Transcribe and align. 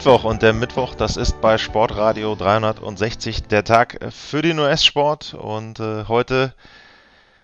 Mittwoch 0.00 0.24
und 0.24 0.40
der 0.40 0.54
Mittwoch, 0.54 0.94
das 0.94 1.18
ist 1.18 1.42
bei 1.42 1.58
Sportradio 1.58 2.34
360 2.34 3.42
der 3.48 3.64
Tag 3.64 3.98
für 4.08 4.40
den 4.40 4.58
US-Sport 4.58 5.34
und 5.34 5.78
äh, 5.78 6.04
heute 6.08 6.54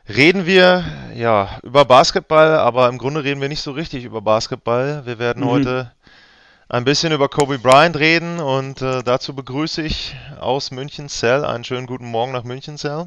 reden 0.08 0.46
wir 0.46 0.82
ja 1.14 1.58
über 1.62 1.84
Basketball, 1.84 2.56
aber 2.56 2.88
im 2.88 2.96
Grunde 2.96 3.24
reden 3.24 3.42
wir 3.42 3.50
nicht 3.50 3.60
so 3.60 3.72
richtig 3.72 4.04
über 4.06 4.22
Basketball. 4.22 5.02
Wir 5.04 5.18
werden 5.18 5.44
mhm. 5.44 5.50
heute 5.50 5.92
ein 6.70 6.84
bisschen 6.84 7.12
über 7.12 7.28
Kobe 7.28 7.58
Bryant 7.58 7.98
reden 7.98 8.40
und 8.40 8.80
äh, 8.80 9.02
dazu 9.02 9.36
begrüße 9.36 9.82
ich 9.82 10.16
aus 10.40 10.70
München 10.70 11.10
Cell 11.10 11.44
einen 11.44 11.62
schönen 11.62 11.86
guten 11.86 12.06
Morgen 12.06 12.32
nach 12.32 12.44
München 12.44 12.78
Cell. 12.78 13.04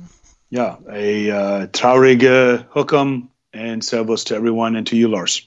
Ja, 0.51 0.77
a 0.87 1.63
uh, 1.63 1.67
traurige 1.71 2.67
Hookum 2.75 3.31
and 3.55 3.83
servus 3.83 4.23
to 4.25 4.35
everyone 4.35 4.77
and 4.77 4.87
to 4.87 4.95
you, 4.95 5.07
Lars. 5.07 5.41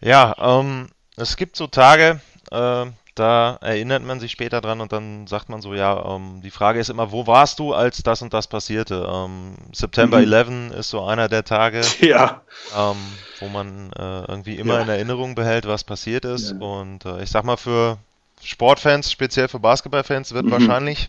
Ja, 0.00 0.32
ähm, 0.38 0.90
es 1.16 1.36
gibt 1.36 1.56
so 1.56 1.66
Tage, 1.66 2.20
äh, 2.50 2.86
da 3.16 3.56
erinnert 3.62 4.02
man 4.02 4.20
sich 4.20 4.30
später 4.30 4.60
dran 4.60 4.82
und 4.82 4.92
dann 4.92 5.26
sagt 5.26 5.48
man 5.48 5.62
so, 5.62 5.72
ja, 5.74 6.14
ähm, 6.14 6.42
die 6.42 6.50
Frage 6.50 6.80
ist 6.80 6.90
immer, 6.90 7.12
wo 7.12 7.26
warst 7.26 7.58
du, 7.58 7.72
als 7.72 8.02
das 8.02 8.20
und 8.20 8.34
das 8.34 8.46
passierte? 8.46 9.08
Ähm, 9.10 9.54
September 9.72 10.18
mhm. 10.18 10.32
11 10.32 10.78
ist 10.78 10.90
so 10.90 11.02
einer 11.02 11.28
der 11.28 11.42
Tage, 11.42 11.80
ja. 12.00 12.42
ähm, 12.76 12.96
wo 13.40 13.48
man 13.48 13.90
äh, 13.92 14.20
irgendwie 14.28 14.56
immer 14.56 14.74
ja. 14.74 14.82
in 14.82 14.88
Erinnerung 14.90 15.34
behält, 15.34 15.66
was 15.66 15.82
passiert 15.82 16.26
ist. 16.26 16.50
Ja. 16.50 16.58
Und 16.58 17.06
äh, 17.06 17.22
ich 17.22 17.30
sag 17.30 17.44
mal, 17.44 17.56
für 17.56 17.96
Sportfans, 18.42 19.10
speziell 19.10 19.48
für 19.48 19.60
Basketballfans, 19.60 20.34
wird 20.34 20.44
mhm. 20.44 20.50
wahrscheinlich 20.50 21.08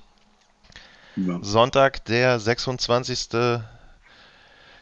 Sonntag, 1.42 2.06
der 2.06 2.40
26. 2.40 3.30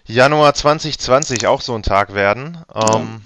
Januar 0.05 0.53
2020 0.53 1.47
auch 1.47 1.61
so 1.61 1.73
ein 1.73 1.83
Tag 1.83 2.13
werden. 2.13 2.57
Ähm, 2.73 3.21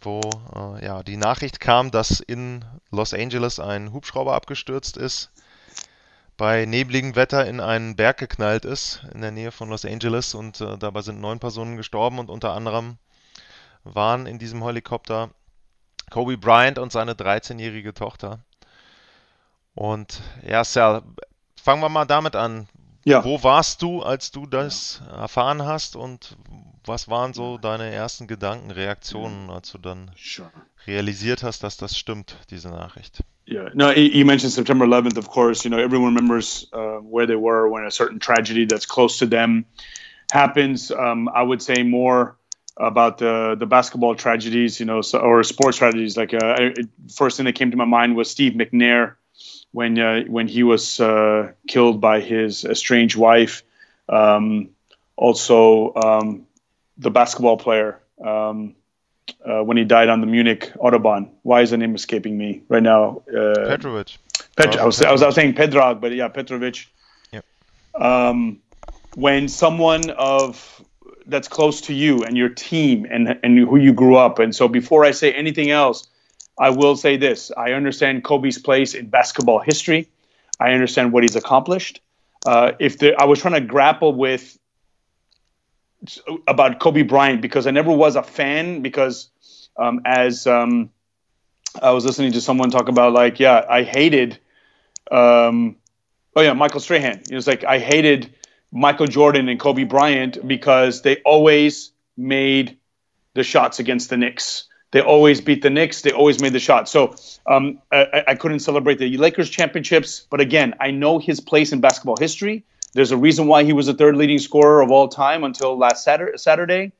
wo 0.00 0.20
äh, 0.54 0.84
ja, 0.84 1.02
die 1.02 1.16
Nachricht 1.16 1.60
kam, 1.60 1.90
dass 1.90 2.20
in 2.20 2.64
Los 2.90 3.14
Angeles 3.14 3.58
ein 3.58 3.92
Hubschrauber 3.92 4.34
abgestürzt 4.34 4.96
ist, 4.96 5.30
bei 6.36 6.64
nebligem 6.64 7.14
Wetter 7.14 7.46
in 7.46 7.60
einen 7.60 7.94
Berg 7.96 8.18
geknallt 8.18 8.64
ist 8.64 9.04
in 9.14 9.20
der 9.20 9.30
Nähe 9.30 9.52
von 9.52 9.68
Los 9.68 9.84
Angeles 9.84 10.34
und 10.34 10.60
äh, 10.60 10.78
dabei 10.78 11.02
sind 11.02 11.20
neun 11.20 11.38
Personen 11.38 11.76
gestorben 11.76 12.18
und 12.18 12.30
unter 12.30 12.52
anderem 12.52 12.98
waren 13.84 14.26
in 14.26 14.38
diesem 14.38 14.62
Helikopter 14.64 15.30
Kobe 16.10 16.36
Bryant 16.36 16.78
und 16.78 16.92
seine 16.92 17.14
13-jährige 17.14 17.94
Tochter. 17.94 18.40
Und 19.74 20.20
ja, 20.46 20.62
Sal, 20.64 21.02
fangen 21.60 21.82
wir 21.82 21.88
mal 21.88 22.04
damit 22.04 22.36
an. 22.36 22.68
Ja. 23.04 23.24
Wo 23.24 23.42
warst 23.42 23.82
du, 23.82 24.00
als 24.00 24.30
du 24.30 24.46
das 24.46 25.02
erfahren 25.10 25.64
hast 25.64 25.96
und 25.96 26.36
was 26.84 27.08
waren 27.08 27.32
so 27.32 27.58
deine 27.58 27.90
ersten 27.90 28.26
Gedanken, 28.26 28.70
Reaktionen, 28.70 29.50
als 29.50 29.72
du 29.72 29.78
dann 29.78 30.10
sure. 30.16 30.50
realisiert 30.86 31.42
hast, 31.42 31.62
dass 31.62 31.76
das 31.76 31.98
stimmt, 31.98 32.36
diese 32.50 32.70
Nachricht? 32.70 33.24
Yeah, 33.48 33.70
no, 33.74 33.90
you 33.90 34.24
mentioned 34.24 34.52
September 34.52 34.84
11th, 34.84 35.18
of 35.18 35.28
course. 35.28 35.64
You 35.64 35.70
know, 35.70 35.82
everyone 35.82 36.14
remembers 36.14 36.68
uh, 36.72 37.00
where 37.00 37.26
they 37.26 37.36
were 37.36 37.68
when 37.68 37.84
a 37.84 37.90
certain 37.90 38.20
tragedy 38.20 38.66
that's 38.66 38.86
close 38.86 39.18
to 39.18 39.26
them 39.26 39.64
happens. 40.30 40.92
Um, 40.92 41.28
I 41.28 41.42
would 41.42 41.60
say 41.60 41.82
more 41.82 42.36
about 42.76 43.18
the 43.18 43.56
the 43.58 43.66
basketball 43.66 44.14
tragedies, 44.14 44.78
you 44.78 44.86
know, 44.86 45.02
so, 45.02 45.18
or 45.18 45.42
sports 45.42 45.78
tragedies. 45.78 46.16
Like, 46.16 46.32
uh, 46.34 46.38
I, 46.56 46.74
first 47.12 47.36
thing 47.36 47.46
that 47.46 47.56
came 47.56 47.72
to 47.72 47.76
my 47.76 47.84
mind 47.84 48.14
was 48.14 48.30
Steve 48.30 48.52
McNair 48.52 49.16
when 49.72 49.98
uh, 49.98 50.22
when 50.28 50.46
he 50.46 50.62
was 50.62 51.00
uh, 51.00 51.52
killed 51.66 52.00
by 52.00 52.20
his 52.20 52.64
estranged 52.64 53.16
wife. 53.16 53.62
Um, 54.08 54.70
also, 55.16 55.94
um, 55.94 56.46
the 56.98 57.10
basketball 57.10 57.56
player 57.56 58.00
um, 58.24 58.74
uh, 59.44 59.62
when 59.62 59.76
he 59.76 59.84
died 59.84 60.08
on 60.08 60.20
the 60.20 60.26
Munich 60.26 60.72
autobahn. 60.76 61.30
Why 61.42 61.62
is 61.62 61.70
the 61.70 61.76
name 61.76 61.94
escaping 61.94 62.36
me 62.36 62.62
right 62.68 62.82
now? 62.82 63.22
Uh, 63.28 63.66
Petrovic. 63.66 64.16
Pet- 64.56 64.78
I, 64.78 64.84
was, 64.84 65.00
I, 65.00 65.12
was, 65.12 65.22
I 65.22 65.26
was 65.26 65.34
saying 65.34 65.54
Pedrag, 65.54 66.00
but 66.00 66.12
yeah, 66.12 66.28
Petrovic. 66.28 66.86
Yep. 67.32 67.44
Um, 67.94 68.60
when 69.14 69.48
someone 69.48 70.10
of 70.10 70.84
that's 71.26 71.48
close 71.48 71.82
to 71.82 71.94
you 71.94 72.24
and 72.24 72.36
your 72.36 72.48
team 72.48 73.06
and 73.08 73.38
and 73.42 73.58
who 73.58 73.76
you 73.76 73.92
grew 73.92 74.16
up, 74.16 74.38
and 74.38 74.54
so 74.54 74.68
before 74.68 75.04
I 75.04 75.12
say 75.12 75.32
anything 75.32 75.70
else, 75.70 76.06
I 76.58 76.70
will 76.70 76.96
say 76.96 77.16
this: 77.16 77.50
I 77.56 77.72
understand 77.72 78.24
Kobe's 78.24 78.58
place 78.58 78.94
in 78.94 79.08
basketball 79.08 79.60
history. 79.60 80.08
I 80.60 80.72
understand 80.72 81.12
what 81.12 81.24
he's 81.24 81.36
accomplished. 81.36 82.00
Uh, 82.44 82.72
if 82.78 82.98
there, 82.98 83.20
I 83.20 83.24
was 83.24 83.40
trying 83.40 83.54
to 83.54 83.60
grapple 83.60 84.14
with 84.14 84.58
about 86.46 86.80
Kobe 86.80 87.02
Bryant 87.02 87.40
because 87.40 87.66
I 87.66 87.70
never 87.70 87.92
was 87.92 88.16
a 88.16 88.22
fan 88.22 88.82
because 88.82 89.30
um, 89.76 90.02
as 90.04 90.46
um, 90.46 90.90
I 91.80 91.92
was 91.92 92.04
listening 92.04 92.32
to 92.32 92.40
someone 92.40 92.70
talk 92.70 92.88
about 92.88 93.12
like 93.12 93.38
yeah 93.38 93.64
I 93.68 93.82
hated 93.84 94.38
um, 95.10 95.76
oh 96.34 96.42
yeah 96.42 96.52
Michael 96.54 96.80
Strahan 96.80 97.22
it 97.30 97.34
was 97.34 97.46
like 97.46 97.64
I 97.64 97.78
hated 97.78 98.34
Michael 98.72 99.06
Jordan 99.06 99.48
and 99.48 99.60
Kobe 99.60 99.84
Bryant 99.84 100.46
because 100.46 101.02
they 101.02 101.16
always 101.24 101.92
made 102.16 102.78
the 103.34 103.42
shots 103.42 103.78
against 103.78 104.10
the 104.10 104.16
Knicks. 104.16 104.64
They 104.92 105.00
always 105.00 105.40
beat 105.40 105.62
the 105.62 105.70
Knicks. 105.70 106.02
They 106.02 106.12
always 106.12 106.40
made 106.40 106.52
the 106.52 106.60
shot. 106.60 106.88
So 106.88 107.16
um, 107.46 107.80
I, 107.90 108.24
I 108.28 108.34
couldn't 108.34 108.60
celebrate 108.60 108.98
the 108.98 109.16
Lakers 109.16 109.50
championships. 109.50 110.26
But 110.30 110.40
again, 110.40 110.74
I 110.80 110.90
know 110.90 111.18
his 111.18 111.40
place 111.40 111.72
in 111.72 111.80
basketball 111.80 112.16
history. 112.16 112.64
There's 112.92 113.10
a 113.10 113.16
reason 113.16 113.46
why 113.46 113.64
he 113.64 113.72
was 113.72 113.86
the 113.86 113.94
third 113.94 114.16
leading 114.16 114.38
scorer 114.38 114.82
of 114.82 114.90
all 114.90 115.08
time 115.08 115.44
until 115.44 115.76
last 115.76 116.04
Saturday. 116.04 116.92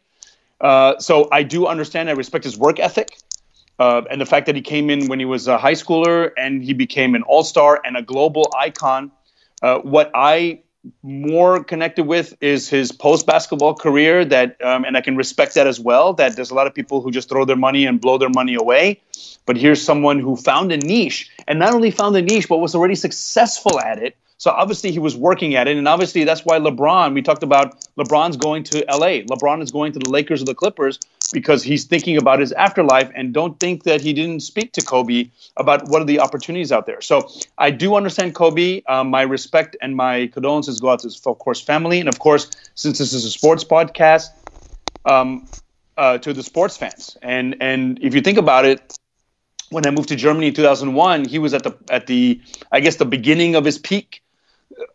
Uh, 0.60 0.98
so 0.98 1.28
I 1.30 1.42
do 1.42 1.66
understand. 1.66 2.08
I 2.08 2.12
respect 2.12 2.44
his 2.44 2.56
work 2.56 2.80
ethic. 2.80 3.18
Uh, 3.78 4.02
and 4.10 4.20
the 4.20 4.26
fact 4.26 4.46
that 4.46 4.56
he 4.56 4.62
came 4.62 4.90
in 4.90 5.08
when 5.08 5.18
he 5.18 5.24
was 5.24 5.48
a 5.48 5.58
high 5.58 5.72
schooler 5.72 6.30
and 6.38 6.62
he 6.62 6.72
became 6.72 7.14
an 7.14 7.22
all 7.22 7.44
star 7.44 7.80
and 7.84 7.96
a 7.96 8.02
global 8.02 8.50
icon. 8.56 9.10
Uh, 9.60 9.78
what 9.80 10.10
I 10.14 10.60
more 11.02 11.62
connected 11.62 12.04
with 12.04 12.34
is 12.40 12.68
his 12.68 12.90
post 12.90 13.24
basketball 13.24 13.74
career 13.74 14.24
that 14.24 14.60
um, 14.64 14.84
and 14.84 14.96
i 14.96 15.00
can 15.00 15.16
respect 15.16 15.54
that 15.54 15.66
as 15.66 15.78
well 15.78 16.12
that 16.12 16.34
there's 16.34 16.50
a 16.50 16.54
lot 16.54 16.66
of 16.66 16.74
people 16.74 17.00
who 17.00 17.10
just 17.10 17.28
throw 17.28 17.44
their 17.44 17.56
money 17.56 17.86
and 17.86 18.00
blow 18.00 18.18
their 18.18 18.28
money 18.28 18.54
away. 18.54 19.00
But 19.46 19.56
here's 19.56 19.82
someone 19.82 20.18
who 20.18 20.36
found 20.36 20.72
a 20.72 20.76
niche 20.76 21.30
and 21.46 21.58
not 21.58 21.74
only 21.74 21.90
found 21.90 22.16
a 22.16 22.22
niche 22.22 22.48
but 22.48 22.58
was 22.58 22.74
already 22.74 22.94
successful 22.94 23.78
at 23.80 24.02
it 24.02 24.16
so 24.42 24.50
obviously 24.50 24.90
he 24.90 24.98
was 24.98 25.16
working 25.16 25.54
at 25.54 25.68
it, 25.68 25.76
and 25.76 25.86
obviously 25.86 26.24
that's 26.24 26.44
why 26.44 26.58
LeBron. 26.58 27.14
We 27.14 27.22
talked 27.22 27.44
about 27.44 27.80
LeBron's 27.96 28.36
going 28.36 28.64
to 28.64 28.84
LA. 28.88 29.22
LeBron 29.32 29.62
is 29.62 29.70
going 29.70 29.92
to 29.92 30.00
the 30.00 30.10
Lakers 30.10 30.42
or 30.42 30.46
the 30.46 30.54
Clippers 30.54 30.98
because 31.32 31.62
he's 31.62 31.84
thinking 31.84 32.16
about 32.16 32.40
his 32.40 32.50
afterlife, 32.50 33.08
and 33.14 33.32
don't 33.32 33.60
think 33.60 33.84
that 33.84 34.00
he 34.00 34.12
didn't 34.12 34.40
speak 34.40 34.72
to 34.72 34.80
Kobe 34.80 35.30
about 35.56 35.86
what 35.86 36.02
are 36.02 36.04
the 36.06 36.18
opportunities 36.18 36.72
out 36.72 36.86
there. 36.86 37.00
So 37.00 37.30
I 37.56 37.70
do 37.70 37.94
understand 37.94 38.34
Kobe. 38.34 38.82
Um, 38.88 39.10
my 39.10 39.22
respect 39.22 39.76
and 39.80 39.94
my 39.94 40.26
condolences 40.26 40.80
go 40.80 40.90
out 40.90 40.98
to 41.02 41.06
his, 41.06 41.24
of 41.24 41.38
course, 41.38 41.60
family, 41.60 42.00
and 42.00 42.08
of 42.08 42.18
course, 42.18 42.50
since 42.74 42.98
this 42.98 43.12
is 43.12 43.24
a 43.24 43.30
sports 43.30 43.62
podcast, 43.62 44.30
um, 45.04 45.46
uh, 45.96 46.18
to 46.18 46.32
the 46.32 46.42
sports 46.42 46.76
fans. 46.76 47.16
And 47.22 47.58
and 47.60 47.96
if 48.02 48.12
you 48.12 48.20
think 48.20 48.38
about 48.38 48.64
it, 48.64 48.98
when 49.70 49.86
I 49.86 49.92
moved 49.92 50.08
to 50.08 50.16
Germany 50.16 50.48
in 50.48 50.54
2001, 50.54 51.26
he 51.26 51.38
was 51.38 51.54
at 51.54 51.62
the 51.62 51.76
at 51.90 52.08
the 52.08 52.40
I 52.72 52.80
guess 52.80 52.96
the 52.96 53.04
beginning 53.04 53.54
of 53.54 53.64
his 53.64 53.78
peak 53.78 54.21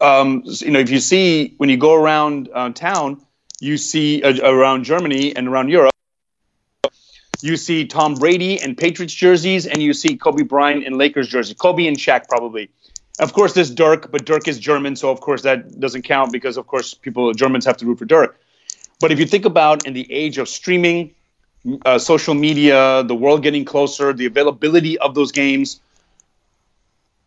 um, 0.02 0.44
you 0.46 0.72
know, 0.72 0.80
if 0.80 0.90
you 0.90 1.00
see 1.00 1.54
when 1.58 1.70
you 1.70 1.78
go 1.78 1.94
around 1.94 2.50
uh, 2.54 2.70
town, 2.72 3.22
you 3.60 3.78
see 3.78 4.24
uh, 4.24 4.34
around 4.44 4.84
Germany 4.84 5.36
and 5.36 5.48
around 5.48 5.70
Europe, 5.70 5.94
you 7.42 7.58
see 7.58 7.86
Tom 7.86 8.16
Brady 8.16 8.60
and 8.60 8.78
Patriots 8.78 9.14
jerseys, 9.14 9.66
and 9.66 9.82
you 9.82 9.94
see 9.94 10.18
Kobe 10.18 10.44
Bryant 10.44 10.86
and 10.86 10.98
Lakers 10.98 11.28
jersey. 11.28 11.54
Kobe 11.54 11.88
and 11.88 11.98
Shaq 11.98 12.28
probably. 12.28 12.70
Of 13.20 13.34
course, 13.34 13.54
there's 13.54 13.72
Dirk, 13.72 14.12
but 14.12 14.26
Dirk 14.26 14.48
is 14.48 14.60
German, 14.60 14.96
so 14.96 15.10
of 15.10 15.22
course 15.22 15.42
that 15.42 15.80
doesn't 15.80 16.04
count 16.04 16.32
because 16.32 16.58
of 16.58 16.68
course 16.68 16.94
people 16.94 17.34
Germans 17.34 17.66
have 17.66 17.78
to 17.78 17.86
root 17.86 18.00
for 18.00 18.06
Dirk. 18.06 18.40
But 19.00 19.12
if 19.12 19.20
you 19.20 19.26
think 19.26 19.46
about 19.46 19.86
in 19.86 19.94
the 19.94 20.12
age 20.12 20.38
of 20.38 20.50
streaming, 20.50 21.14
uh, 21.86 22.00
social 22.00 22.34
media, 22.34 23.04
the 23.04 23.16
world 23.16 23.44
getting 23.44 23.66
closer, 23.66 24.14
the 24.14 24.26
availability 24.26 24.98
of 25.00 25.16
those 25.16 25.32
games, 25.32 25.80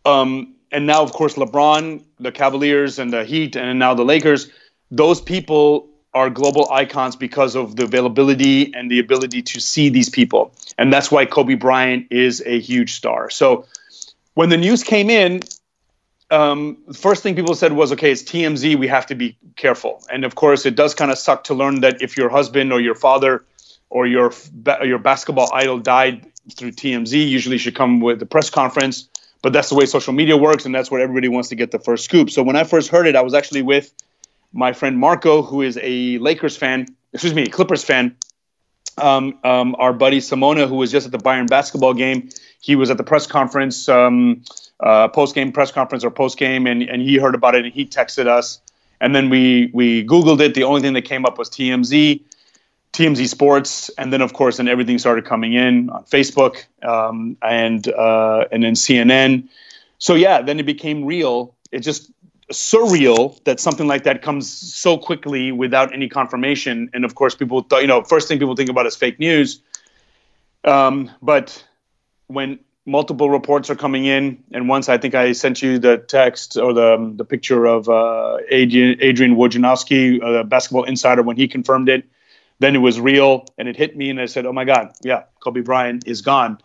um, 0.05 0.55
and 0.71 0.85
now 0.87 1.01
of 1.03 1.13
course 1.13 1.35
LeBron, 1.35 2.03
the 2.19 2.31
Cavaliers, 2.31 2.99
and 2.99 3.11
the 3.13 3.23
Heat, 3.25 3.55
and 3.55 3.79
now 3.79 3.93
the 3.93 4.05
Lakers. 4.05 4.49
Those 4.91 5.21
people 5.21 5.89
are 6.13 6.29
global 6.29 6.69
icons 6.71 7.15
because 7.15 7.55
of 7.55 7.75
the 7.77 7.83
availability 7.83 8.73
and 8.73 8.91
the 8.91 8.99
ability 8.99 9.41
to 9.43 9.61
see 9.61 9.89
these 9.89 10.09
people, 10.09 10.53
and 10.77 10.91
that's 10.91 11.11
why 11.11 11.25
Kobe 11.25 11.55
Bryant 11.55 12.07
is 12.11 12.43
a 12.45 12.59
huge 12.59 12.93
star. 12.93 13.29
So. 13.29 13.65
when 14.33 14.49
the 14.49 14.57
news 14.57 14.83
came 14.83 15.09
in, 15.09 15.41
um, 16.31 16.77
the 16.87 16.93
first 16.93 17.23
thing 17.23 17.35
people 17.35 17.55
said 17.55 17.73
was, 17.73 17.91
okay, 17.91 18.11
it's 18.11 18.23
TMZ. 18.23 18.77
We 18.77 18.87
have 18.87 19.05
to 19.07 19.15
be 19.15 19.37
careful. 19.57 20.01
And 20.11 20.23
of 20.23 20.35
course, 20.35 20.65
it 20.65 20.75
does 20.75 20.95
kind 20.95 21.11
of 21.11 21.17
suck 21.17 21.43
to 21.45 21.53
learn 21.53 21.81
that 21.81 22.01
if 22.01 22.17
your 22.17 22.29
husband 22.29 22.71
or 22.71 22.79
your 22.79 22.95
father 22.95 23.43
or 23.89 24.07
your 24.07 24.31
your 24.83 24.99
basketball 24.99 25.49
idol 25.53 25.79
died 25.79 26.25
through 26.55 26.71
TMZ, 26.71 27.27
usually 27.27 27.57
should 27.57 27.75
come 27.75 27.99
with 27.99 28.21
a 28.21 28.25
press 28.25 28.49
conference. 28.49 29.09
But 29.41 29.53
that's 29.53 29.69
the 29.69 29.75
way 29.75 29.85
social 29.85 30.13
media 30.13 30.37
works, 30.37 30.65
and 30.65 30.73
that's 30.73 30.91
where 30.91 31.01
everybody 31.01 31.27
wants 31.27 31.49
to 31.49 31.55
get 31.55 31.71
the 31.71 31.79
first 31.79 32.05
scoop. 32.05 32.29
So 32.29 32.43
when 32.43 32.55
I 32.55 32.63
first 32.63 32.89
heard 32.89 33.07
it, 33.07 33.15
I 33.15 33.21
was 33.21 33.33
actually 33.33 33.63
with 33.63 33.91
my 34.53 34.73
friend 34.73 34.97
Marco, 34.97 35.41
who 35.41 35.61
is 35.61 35.79
a 35.81 36.17
Lakers 36.19 36.57
fan, 36.57 36.85
excuse 37.13 37.33
me, 37.33 37.47
Clippers 37.47 37.83
fan. 37.83 38.15
Um, 38.97 39.39
um, 39.43 39.75
our 39.79 39.93
buddy 39.93 40.19
Simona, 40.19 40.67
who 40.67 40.75
was 40.75 40.91
just 40.91 41.05
at 41.05 41.11
the 41.11 41.17
Bayern 41.17 41.47
basketball 41.47 41.93
game, 41.93 42.29
he 42.59 42.75
was 42.75 42.91
at 42.91 42.97
the 42.97 43.03
press 43.03 43.25
conference, 43.25 43.87
um, 43.89 44.43
uh, 44.79 45.07
post 45.07 45.33
game 45.33 45.51
press 45.51 45.71
conference 45.71 46.03
or 46.03 46.11
post 46.11 46.37
game, 46.37 46.67
and, 46.67 46.83
and 46.83 47.01
he 47.01 47.17
heard 47.17 47.33
about 47.33 47.55
it 47.55 47.65
and 47.65 47.73
he 47.73 47.85
texted 47.85 48.27
us. 48.27 48.59
And 48.99 49.15
then 49.15 49.29
we 49.29 49.71
we 49.73 50.05
Googled 50.05 50.39
it. 50.41 50.53
The 50.53 50.63
only 50.63 50.81
thing 50.81 50.93
that 50.93 51.03
came 51.03 51.25
up 51.25 51.39
was 51.39 51.49
TMZ, 51.49 52.21
TMZ 52.93 53.27
Sports, 53.27 53.89
and 53.97 54.11
then 54.11 54.21
of 54.21 54.33
course, 54.33 54.57
then 54.57 54.67
everything 54.67 54.99
started 54.99 55.25
coming 55.25 55.53
in 55.53 55.89
on 55.89 56.03
Facebook 56.05 56.65
um, 56.83 57.37
and 57.41 57.87
uh, 57.87 58.45
and 58.51 58.63
then 58.63 58.73
CNN. 58.73 59.47
So 59.97 60.15
yeah, 60.15 60.41
then 60.41 60.59
it 60.59 60.65
became 60.65 61.05
real. 61.05 61.55
It 61.71 61.79
just 61.79 62.11
surreal 62.51 63.41
that 63.45 63.59
something 63.59 63.87
like 63.87 64.03
that 64.03 64.21
comes 64.21 64.51
so 64.51 64.97
quickly 64.97 65.51
without 65.51 65.93
any 65.93 66.09
confirmation. 66.09 66.89
And 66.93 67.05
of 67.05 67.15
course, 67.15 67.33
people 67.35 67.61
thought, 67.61 67.81
you 67.81 67.87
know, 67.87 68.03
first 68.03 68.27
thing 68.27 68.39
people 68.39 68.55
think 68.55 68.69
about 68.69 68.85
is 68.85 68.95
fake 68.95 69.19
news. 69.19 69.61
Um, 70.63 71.09
but 71.21 71.63
when 72.27 72.59
multiple 72.85 73.29
reports 73.29 73.69
are 73.69 73.75
coming 73.75 74.05
in, 74.05 74.43
and 74.51 74.67
once 74.67 74.89
I 74.89 74.97
think 74.97 75.15
I 75.15 75.31
sent 75.31 75.61
you 75.61 75.79
the 75.79 75.97
text 75.97 76.57
or 76.57 76.73
the 76.73 77.13
the 77.15 77.25
picture 77.25 77.65
of 77.65 77.89
uh, 77.89 78.37
Adrian, 78.49 78.97
Adrian 79.01 79.35
Wojnarowski, 79.35 80.21
uh, 80.21 80.31
the 80.31 80.43
basketball 80.43 80.83
insider, 80.83 81.23
when 81.23 81.37
he 81.37 81.47
confirmed 81.47 81.89
it, 81.89 82.03
then 82.61 82.75
it 82.75 82.79
was 82.79 82.99
real, 82.99 83.45
and 83.57 83.67
it 83.67 83.75
hit 83.75 83.97
me, 83.97 84.11
and 84.11 84.21
I 84.21 84.27
said, 84.27 84.45
"Oh 84.45 84.53
my 84.53 84.65
God, 84.65 84.93
yeah, 85.03 85.23
Kobe 85.39 85.61
Bryant 85.61 86.07
is 86.07 86.21
gone." 86.21 86.59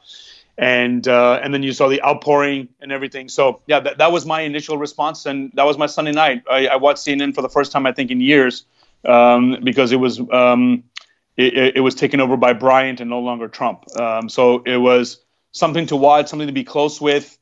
And 0.59 1.09
uh, 1.09 1.41
and 1.43 1.53
then 1.53 1.63
you 1.63 1.73
saw 1.73 1.89
the 1.89 2.03
outpouring 2.03 2.69
and 2.81 2.93
everything. 2.93 3.29
So 3.29 3.63
yeah, 3.67 3.81
that, 3.81 3.99
that 3.99 4.13
was 4.13 4.27
my 4.27 4.43
initial 4.43 4.77
response, 4.77 5.25
and 5.25 5.51
that 5.55 5.65
was 5.65 5.79
my 5.79 5.87
Sunday 5.87 6.13
night. 6.13 6.43
I, 6.51 6.67
I 6.69 6.77
watched 6.77 7.07
CNN 7.07 7.35
for 7.35 7.41
the 7.41 7.49
first 7.49 7.73
time 7.73 7.87
I 7.87 7.93
think 7.93 8.11
in 8.11 8.21
years 8.21 8.67
um, 9.07 9.59
because 9.65 9.91
it 9.91 9.97
was 9.97 10.21
um, 10.31 10.85
it, 11.39 11.77
it, 11.77 11.81
was 11.81 11.95
taken 11.95 12.21
over 12.21 12.37
by 12.37 12.53
Bryant 12.53 13.01
and 13.01 13.09
no 13.09 13.21
longer 13.21 13.49
Trump. 13.49 13.85
Um, 13.99 14.29
so 14.29 14.63
it 14.65 14.77
was 14.77 15.25
something 15.53 15.87
to 15.87 15.97
watch, 15.97 16.29
something 16.29 16.49
to 16.49 16.53
be 16.53 16.65
close 16.65 17.01
with, 17.01 17.39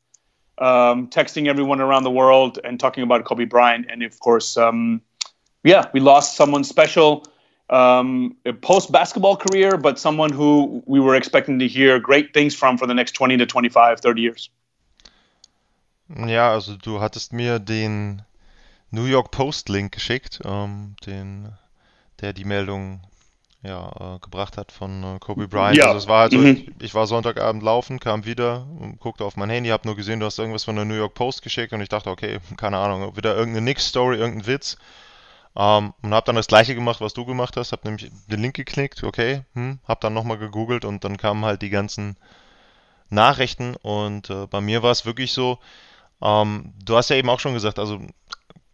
um, 0.58 1.08
texting 1.10 1.48
everyone 1.48 1.80
around 1.80 2.04
the 2.04 2.10
world 2.10 2.60
and 2.62 2.78
talking 2.78 3.02
about 3.02 3.24
Kobe 3.24 3.44
Bryant. 3.44 3.86
And 3.88 4.02
of 4.04 4.18
course, 4.20 4.56
um, 4.56 5.02
yeah, 5.64 5.88
we 5.92 6.00
lost 6.00 6.36
someone 6.36 6.62
special, 6.62 7.26
um, 7.70 8.36
a 8.44 8.52
post 8.52 8.92
basketball 8.92 9.36
career, 9.36 9.76
but 9.76 9.98
someone 9.98 10.32
who 10.32 10.82
we 10.86 11.00
were 11.00 11.16
expecting 11.16 11.58
to 11.58 11.68
hear 11.68 11.98
great 12.00 12.32
things 12.32 12.54
from 12.54 12.78
for 12.78 12.86
the 12.86 12.94
next 12.94 13.12
20 13.12 13.38
to 13.38 13.46
25, 13.46 14.00
30 14.00 14.20
years. 14.20 14.50
Ja, 16.08 16.50
also 16.50 16.76
du 16.76 17.00
hattest 17.00 17.32
mir 17.32 17.58
den 17.58 18.22
New 18.90 19.06
York 19.06 19.30
Post 19.30 19.68
Link 19.68 19.92
geschickt, 19.92 20.40
ähm, 20.44 20.96
den, 21.06 21.52
der 22.20 22.32
die 22.34 22.44
Meldung 22.44 23.00
ja, 23.62 24.16
äh, 24.16 24.18
gebracht 24.18 24.58
hat 24.58 24.70
von 24.70 25.02
äh, 25.02 25.18
Kobe 25.18 25.48
Bryant. 25.48 25.78
Ja. 25.78 25.86
Also 25.86 25.98
es 25.98 26.06
war 26.06 26.20
halt 26.20 26.32
so, 26.32 26.38
mhm. 26.38 26.46
ich, 26.46 26.70
ich, 26.80 26.94
war 26.94 27.06
Sonntagabend 27.06 27.62
laufen, 27.62 27.98
kam 27.98 28.26
wieder, 28.26 28.66
guckte 29.00 29.24
auf 29.24 29.36
mein 29.36 29.48
Handy, 29.48 29.70
hab 29.70 29.86
nur 29.86 29.96
gesehen, 29.96 30.20
du 30.20 30.26
hast 30.26 30.38
irgendwas 30.38 30.64
von 30.64 30.76
der 30.76 30.84
New 30.84 30.94
York 30.94 31.14
Post 31.14 31.42
geschickt 31.42 31.72
und 31.72 31.80
ich 31.80 31.88
dachte, 31.88 32.10
okay, 32.10 32.38
keine 32.58 32.76
Ahnung, 32.76 33.16
wieder 33.16 33.34
irgendeine 33.34 33.64
Nix-Story, 33.64 34.18
irgendein 34.18 34.46
Witz. 34.46 34.76
Ähm, 35.56 35.94
und 36.02 36.14
hab 36.14 36.24
dann 36.24 36.36
das 36.36 36.46
gleiche 36.48 36.74
gemacht, 36.74 37.00
was 37.00 37.14
du 37.14 37.24
gemacht 37.24 37.56
hast, 37.56 37.72
hab 37.72 37.84
nämlich 37.84 38.10
den 38.28 38.40
Link 38.40 38.54
geklickt, 38.54 39.04
okay, 39.04 39.44
hm, 39.54 39.78
hab 39.86 40.00
dann 40.00 40.14
nochmal 40.14 40.38
gegoogelt 40.38 40.84
und 40.84 41.04
dann 41.04 41.16
kamen 41.16 41.44
halt 41.44 41.62
die 41.62 41.70
ganzen 41.70 42.16
Nachrichten 43.10 43.76
und 43.76 44.30
äh, 44.30 44.46
bei 44.46 44.60
mir 44.60 44.82
war 44.82 44.90
es 44.90 45.06
wirklich 45.06 45.32
so, 45.32 45.58
ähm, 46.22 46.72
du 46.84 46.96
hast 46.96 47.10
ja 47.10 47.16
eben 47.16 47.28
auch 47.28 47.40
schon 47.40 47.54
gesagt, 47.54 47.78
also 47.78 48.00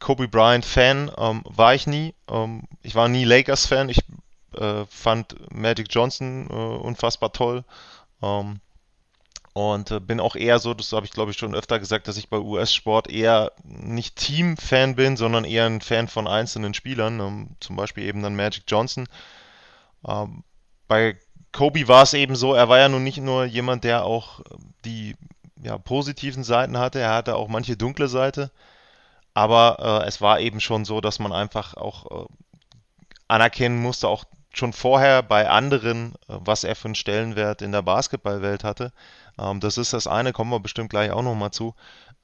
Kobe 0.01 0.29
Bryant 0.29 0.65
Fan 0.65 1.11
ähm, 1.19 1.43
war 1.45 1.75
ich 1.75 1.87
nie. 1.87 2.15
Ähm, 2.29 2.63
ich 2.83 2.95
war 2.95 3.09
nie 3.09 3.25
Lakers 3.25 3.67
Fan. 3.67 3.89
Ich 3.91 4.01
äh, 4.57 4.85
fand 4.89 5.37
Magic 5.55 5.89
Johnson 5.91 6.49
äh, 6.51 6.55
unfassbar 6.55 7.33
toll. 7.33 7.65
Ähm, 8.23 8.61
und 9.61 9.91
äh, 9.91 10.01
bin 10.01 10.21
auch 10.21 10.37
eher 10.37 10.59
so, 10.59 10.75
das 10.75 10.93
habe 10.93 11.07
ich 11.07 11.13
glaube 11.13 11.31
ich 11.33 11.37
schon 11.37 11.55
öfter 11.55 11.79
gesagt, 11.79 12.09
dass 12.09 12.17
ich 12.17 12.31
bei 12.31 12.39
US-Sport 12.39 13.11
eher 13.11 13.53
nicht 13.65 14.17
Team-Fan 14.17 14.97
bin, 14.97 15.17
sondern 15.17 15.45
eher 15.45 15.67
ein 15.67 15.81
Fan 15.81 16.09
von 16.09 16.27
einzelnen 16.27 16.75
Spielern, 16.75 17.21
ähm, 17.21 17.49
zum 17.61 17.77
Beispiel 17.77 18.05
eben 18.05 18.23
dann 18.23 18.37
Magic 18.37 18.65
Johnson. 18.67 19.07
Ähm, 20.07 20.45
bei 20.89 21.19
Kobe 21.53 21.89
war 21.89 22.03
es 22.05 22.15
eben 22.15 22.37
so, 22.37 22.55
er 22.55 22.69
war 22.69 22.79
ja 22.79 22.89
nun 22.89 23.05
nicht 23.05 23.19
nur 23.19 23.45
jemand, 23.45 23.85
der 23.85 24.05
auch 24.05 24.41
die 24.85 25.15
ja, 25.63 25.77
positiven 25.79 26.45
Seiten 26.45 26.79
hatte, 26.79 27.01
er 27.01 27.15
hatte 27.15 27.37
auch 27.37 27.49
manche 27.49 27.77
dunkle 27.77 28.09
Seite, 28.09 28.51
aber 29.35 30.03
äh, 30.05 30.09
es 30.09 30.21
war 30.21 30.41
eben 30.41 30.61
schon 30.61 30.85
so, 30.85 31.01
dass 31.01 31.19
man 31.19 31.33
einfach 31.33 31.75
auch 31.75 32.25
äh, 32.25 32.27
anerkennen 33.29 33.81
musste, 33.81 34.09
auch 34.09 34.25
schon 34.53 34.73
vorher 34.73 35.23
bei 35.23 35.49
anderen, 35.49 36.15
äh, 36.29 36.37
was 36.41 36.65
er 36.65 36.77
für 36.77 36.87
einen 36.87 36.95
Stellenwert 36.95 37.63
in 37.63 37.73
der 37.73 37.83
Basketballwelt 37.83 38.65
hatte. 38.65 38.93
Ähm, 39.39 39.61
das 39.61 39.79
ist 39.79 39.93
das 39.93 40.07
eine, 40.07 40.33
kommen 40.33 40.51
wir 40.51 40.61
bestimmt 40.61 40.91
gleich 40.91 41.11
auch 41.11 41.23
nochmal 41.23 41.51
zu. 41.51 41.75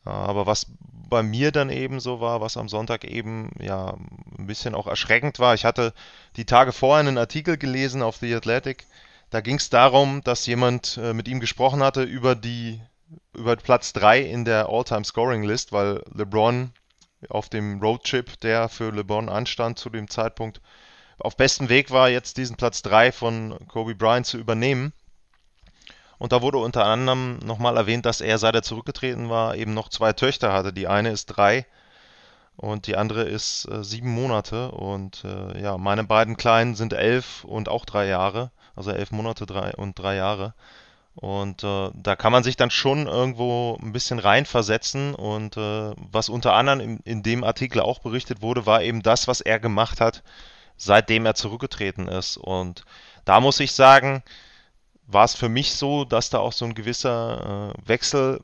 Äh, 0.05 0.11
aber 0.11 0.47
was 0.47 0.67
bei 1.09 1.23
mir 1.23 1.53
dann 1.53 1.71
eben 1.71 2.01
so 2.01 2.21
war, 2.21 2.41
was 2.41 2.57
am 2.57 2.69
Sonntag 2.69 3.05
eben 3.05 3.51
ja 3.61 3.97
ein 4.39 4.47
bisschen 4.47 4.75
auch 4.75 4.87
erschreckend 4.87 5.39
war, 5.39 5.55
ich 5.55 5.65
hatte 5.65 5.93
die 6.37 6.47
Tage 6.47 6.73
vorher 6.73 7.07
einen 7.07 7.19
Artikel 7.19 7.57
gelesen 7.57 8.03
auf 8.03 8.17
The 8.17 8.35
Athletic. 8.35 8.87
Da 9.31 9.41
ging 9.41 9.57
es 9.57 9.71
darum, 9.71 10.23
dass 10.23 10.47
jemand 10.47 10.99
äh, 11.03 11.13
mit 11.13 11.29
ihm 11.29 11.41
gesprochen 11.41 11.83
hatte 11.83 12.03
über 12.03 12.35
die 12.35 12.81
über 13.35 13.57
Platz 13.57 13.93
3 13.93 14.21
in 14.21 14.45
der 14.45 14.69
All-Time 14.69 15.05
Scoring 15.05 15.45
List, 15.45 15.73
weil 15.73 16.03
LeBron 16.13 16.73
auf 17.29 17.49
dem 17.49 17.81
Roadtrip, 17.81 18.41
der 18.41 18.69
für 18.69 18.91
LeBron 18.91 19.29
anstand 19.29 19.79
zu 19.79 19.91
dem 19.91 20.09
Zeitpunkt, 20.09 20.61
auf 21.19 21.37
bestem 21.37 21.69
Weg 21.69 21.91
war, 21.91 22.11
jetzt 22.11 22.37
diesen 22.37 22.57
Platz 22.57 22.83
3 22.83 23.13
von 23.13 23.57
Kobe 23.69 23.95
Bryant 23.95 24.27
zu 24.27 24.39
übernehmen. 24.39 24.93
Und 26.19 26.33
da 26.33 26.43
wurde 26.43 26.59
unter 26.59 26.87
anderem 26.87 27.39
nochmal 27.39 27.77
erwähnt, 27.77 28.07
dass 28.07 28.21
er, 28.21 28.39
seit 28.39 28.55
er 28.55 28.63
zurückgetreten 28.63 29.29
war, 29.29 29.57
eben 29.57 29.75
noch 29.75 29.89
zwei 29.89 30.13
Töchter 30.13 30.53
hatte. 30.53 30.73
Die 30.73 30.89
eine 30.89 31.11
ist 31.11 31.27
drei 31.27 31.67
und 32.57 32.87
die 32.87 32.97
andere 32.97 33.23
ist 33.23 33.67
äh, 33.71 33.85
sieben 33.85 34.11
Monate. 34.13 34.71
Und 34.71 35.25
äh, 35.25 35.61
ja, 35.61 35.77
meine 35.77 36.05
beiden 36.05 36.37
Kleinen 36.37 36.75
sind 36.75 36.93
elf 36.93 37.45
und 37.45 37.69
auch 37.69 37.85
drei 37.85 38.07
Jahre. 38.07 38.51
Also 38.75 38.91
elf 38.91 39.11
Monate 39.11 39.47
drei 39.47 39.75
und 39.75 39.99
drei 39.99 40.17
Jahre. 40.17 40.55
Und 41.15 41.65
äh, 41.65 41.91
da 41.95 42.15
kann 42.15 42.33
man 42.33 42.45
sich 42.45 42.57
dann 42.57 42.71
schon 42.71 43.07
irgendwo 43.07 43.79
ein 43.81 43.93
bisschen 43.93 44.19
reinversetzen. 44.19 45.15
Und 45.15 45.57
äh, 45.57 45.95
was 45.97 46.29
unter 46.29 46.55
anderem 46.55 46.81
in, 46.81 46.99
in 47.05 47.23
dem 47.23 47.45
Artikel 47.45 47.81
auch 47.81 47.99
berichtet 48.01 48.43
wurde, 48.43 48.67
war 48.67 48.83
eben 48.83 49.03
das, 49.03 49.29
was 49.29 49.41
er 49.41 49.59
gemacht 49.59 50.01
hat, 50.01 50.23
seitdem 50.77 51.27
er 51.27 51.35
zurückgetreten 51.35 52.09
ist. 52.09 52.39
Und 52.39 52.85
da 53.25 53.41
muss 53.41 53.61
ich 53.61 53.73
sagen, 53.73 54.23
war 55.07 55.25
es 55.25 55.35
für 55.35 55.49
mich 55.49 55.75
so, 55.75 56.05
dass 56.05 56.31
da 56.31 56.39
auch 56.39 56.53
so 56.53 56.65
ein 56.65 56.75
gewisser 56.75 57.75
äh, 57.75 57.89
Wechsel 57.89 58.41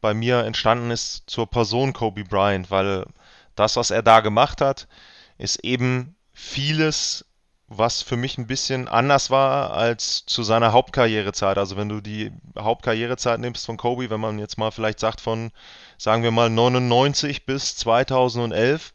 bei 0.00 0.14
mir 0.14 0.44
entstanden 0.44 0.90
ist 0.90 1.28
zur 1.28 1.48
Person 1.48 1.92
Kobe 1.92 2.24
Bryant, 2.24 2.70
weil 2.70 3.06
das, 3.54 3.76
was 3.76 3.90
er 3.90 4.02
da 4.02 4.20
gemacht 4.20 4.60
hat, 4.60 4.88
ist 5.36 5.64
eben 5.64 6.16
vieles, 6.32 7.24
was 7.68 8.00
für 8.02 8.16
mich 8.16 8.38
ein 8.38 8.46
bisschen 8.46 8.88
anders 8.88 9.30
war 9.30 9.72
als 9.72 10.24
zu 10.24 10.42
seiner 10.42 10.72
Hauptkarrierezeit. 10.72 11.58
Also 11.58 11.76
wenn 11.76 11.88
du 11.88 12.00
die 12.00 12.32
Hauptkarrierezeit 12.58 13.40
nimmst 13.40 13.66
von 13.66 13.76
Kobe, 13.76 14.08
wenn 14.08 14.20
man 14.20 14.38
jetzt 14.38 14.56
mal 14.56 14.70
vielleicht 14.70 15.00
sagt 15.00 15.20
von, 15.20 15.50
sagen 15.98 16.22
wir 16.22 16.30
mal 16.30 16.48
99 16.48 17.44
bis 17.44 17.76
2011, 17.76 18.94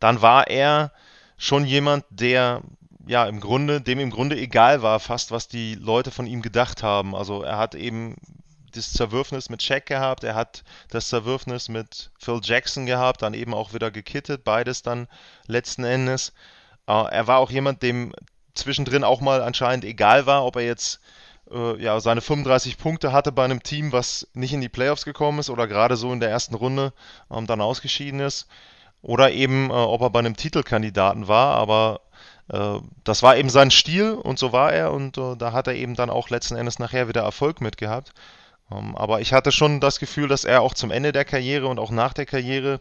dann 0.00 0.22
war 0.22 0.48
er 0.48 0.92
schon 1.36 1.64
jemand, 1.64 2.04
der 2.10 2.62
ja 3.08 3.26
im 3.26 3.40
Grunde, 3.40 3.80
dem 3.80 3.98
im 3.98 4.10
Grunde 4.10 4.36
egal 4.36 4.82
war, 4.82 5.00
fast 5.00 5.30
was 5.30 5.48
die 5.48 5.74
Leute 5.74 6.10
von 6.10 6.26
ihm 6.26 6.42
gedacht 6.42 6.82
haben. 6.82 7.16
Also 7.16 7.42
er 7.42 7.56
hat 7.56 7.74
eben 7.74 8.16
das 8.72 8.92
Zerwürfnis 8.92 9.48
mit 9.48 9.62
Shaq 9.62 9.86
gehabt, 9.86 10.24
er 10.24 10.34
hat 10.34 10.62
das 10.90 11.08
Zerwürfnis 11.08 11.68
mit 11.68 12.10
Phil 12.18 12.40
Jackson 12.42 12.86
gehabt, 12.86 13.22
dann 13.22 13.34
eben 13.34 13.54
auch 13.54 13.72
wieder 13.72 13.90
gekittet, 13.90 14.44
beides 14.44 14.82
dann 14.82 15.08
letzten 15.46 15.84
Endes. 15.84 16.32
Uh, 16.86 17.08
er 17.10 17.26
war 17.26 17.38
auch 17.38 17.50
jemand, 17.50 17.82
dem 17.82 18.12
zwischendrin 18.54 19.04
auch 19.04 19.20
mal 19.20 19.42
anscheinend 19.42 19.84
egal 19.84 20.26
war, 20.26 20.44
ob 20.44 20.56
er 20.56 20.62
jetzt 20.62 21.00
äh, 21.50 21.82
ja, 21.82 22.00
seine 22.00 22.20
35 22.20 22.78
Punkte 22.78 23.12
hatte 23.12 23.32
bei 23.32 23.44
einem 23.44 23.62
Team, 23.62 23.92
was 23.92 24.28
nicht 24.34 24.52
in 24.52 24.60
die 24.60 24.68
Playoffs 24.68 25.04
gekommen 25.04 25.38
ist 25.38 25.50
oder 25.50 25.66
gerade 25.66 25.96
so 25.96 26.12
in 26.12 26.20
der 26.20 26.30
ersten 26.30 26.54
Runde 26.54 26.92
ähm, 27.30 27.46
dann 27.46 27.60
ausgeschieden 27.60 28.20
ist. 28.20 28.48
Oder 29.00 29.30
eben, 29.32 29.70
äh, 29.70 29.72
ob 29.72 30.02
er 30.02 30.10
bei 30.10 30.18
einem 30.18 30.36
Titelkandidaten 30.36 31.28
war, 31.28 31.54
aber 31.56 32.00
äh, 32.00 32.08
das 33.04 33.22
war 33.22 33.36
eben 33.36 33.50
sein 33.50 33.70
Stil 33.70 34.12
und 34.12 34.38
so 34.38 34.52
war 34.52 34.72
er 34.72 34.92
und 34.92 35.18
äh, 35.18 35.36
da 35.36 35.52
hat 35.52 35.66
er 35.66 35.74
eben 35.74 35.94
dann 35.94 36.08
auch 36.10 36.30
letzten 36.30 36.56
Endes 36.56 36.78
nachher 36.78 37.08
wieder 37.08 37.22
Erfolg 37.22 37.60
mit 37.60 37.76
gehabt. 37.76 38.12
Ähm, 38.70 38.96
aber 38.96 39.20
ich 39.20 39.32
hatte 39.32 39.52
schon 39.52 39.80
das 39.80 39.98
Gefühl, 39.98 40.28
dass 40.28 40.44
er 40.44 40.62
auch 40.62 40.74
zum 40.74 40.90
Ende 40.90 41.12
der 41.12 41.24
Karriere 41.24 41.66
und 41.66 41.78
auch 41.78 41.90
nach 41.90 42.14
der 42.14 42.26
Karriere 42.26 42.80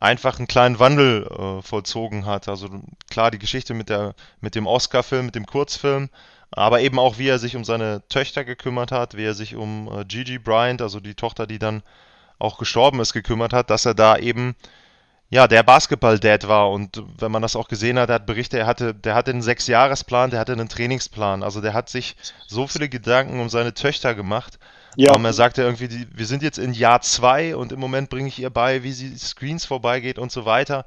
einfach 0.00 0.38
einen 0.38 0.48
kleinen 0.48 0.78
Wandel 0.78 1.26
äh, 1.26 1.62
vollzogen 1.62 2.26
hat. 2.26 2.48
Also 2.48 2.68
klar, 3.10 3.30
die 3.30 3.38
Geschichte 3.38 3.74
mit, 3.74 3.88
der, 3.88 4.14
mit 4.40 4.54
dem 4.54 4.66
Oscar-Film, 4.66 5.26
mit 5.26 5.34
dem 5.34 5.46
Kurzfilm, 5.46 6.10
aber 6.50 6.80
eben 6.80 6.98
auch, 6.98 7.18
wie 7.18 7.28
er 7.28 7.38
sich 7.38 7.56
um 7.56 7.64
seine 7.64 8.02
Töchter 8.08 8.44
gekümmert 8.44 8.92
hat, 8.92 9.16
wie 9.16 9.24
er 9.24 9.34
sich 9.34 9.56
um 9.56 9.90
äh, 9.92 10.04
Gigi 10.04 10.38
Bryant, 10.38 10.80
also 10.82 11.00
die 11.00 11.14
Tochter, 11.14 11.46
die 11.46 11.58
dann 11.58 11.82
auch 12.38 12.58
gestorben 12.58 13.00
ist, 13.00 13.12
gekümmert 13.12 13.52
hat, 13.52 13.70
dass 13.70 13.86
er 13.86 13.94
da 13.94 14.16
eben 14.16 14.54
ja, 15.28 15.48
der 15.48 15.62
Basketball-Dad 15.64 16.46
war 16.46 16.70
und 16.70 17.02
wenn 17.18 17.32
man 17.32 17.42
das 17.42 17.56
auch 17.56 17.68
gesehen 17.68 17.98
hat, 17.98 18.10
er 18.10 18.16
hat 18.16 18.26
Berichte, 18.26 18.58
er 18.58 18.66
hatte, 18.66 18.94
der 18.94 19.14
hatte 19.14 19.32
einen 19.32 19.42
Sechsjahresplan, 19.42 20.30
der 20.30 20.38
hatte 20.38 20.52
einen 20.52 20.68
Trainingsplan, 20.68 21.42
also 21.42 21.60
der 21.60 21.74
hat 21.74 21.88
sich 21.88 22.16
so 22.46 22.66
viele 22.66 22.88
Gedanken 22.88 23.40
um 23.40 23.48
seine 23.48 23.74
Töchter 23.74 24.14
gemacht. 24.14 24.58
Ja. 24.98 25.14
Um, 25.14 25.24
er 25.24 25.34
sagte 25.34 25.62
irgendwie, 25.62 25.88
die, 25.88 26.06
wir 26.16 26.26
sind 26.26 26.42
jetzt 26.42 26.58
in 26.58 26.72
Jahr 26.72 27.02
zwei 27.02 27.54
und 27.54 27.72
im 27.72 27.80
Moment 27.80 28.08
bringe 28.08 28.28
ich 28.28 28.38
ihr 28.38 28.48
bei, 28.50 28.82
wie 28.82 28.92
sie 28.92 29.16
Screens 29.18 29.66
vorbeigeht 29.66 30.18
und 30.18 30.32
so 30.32 30.46
weiter. 30.46 30.86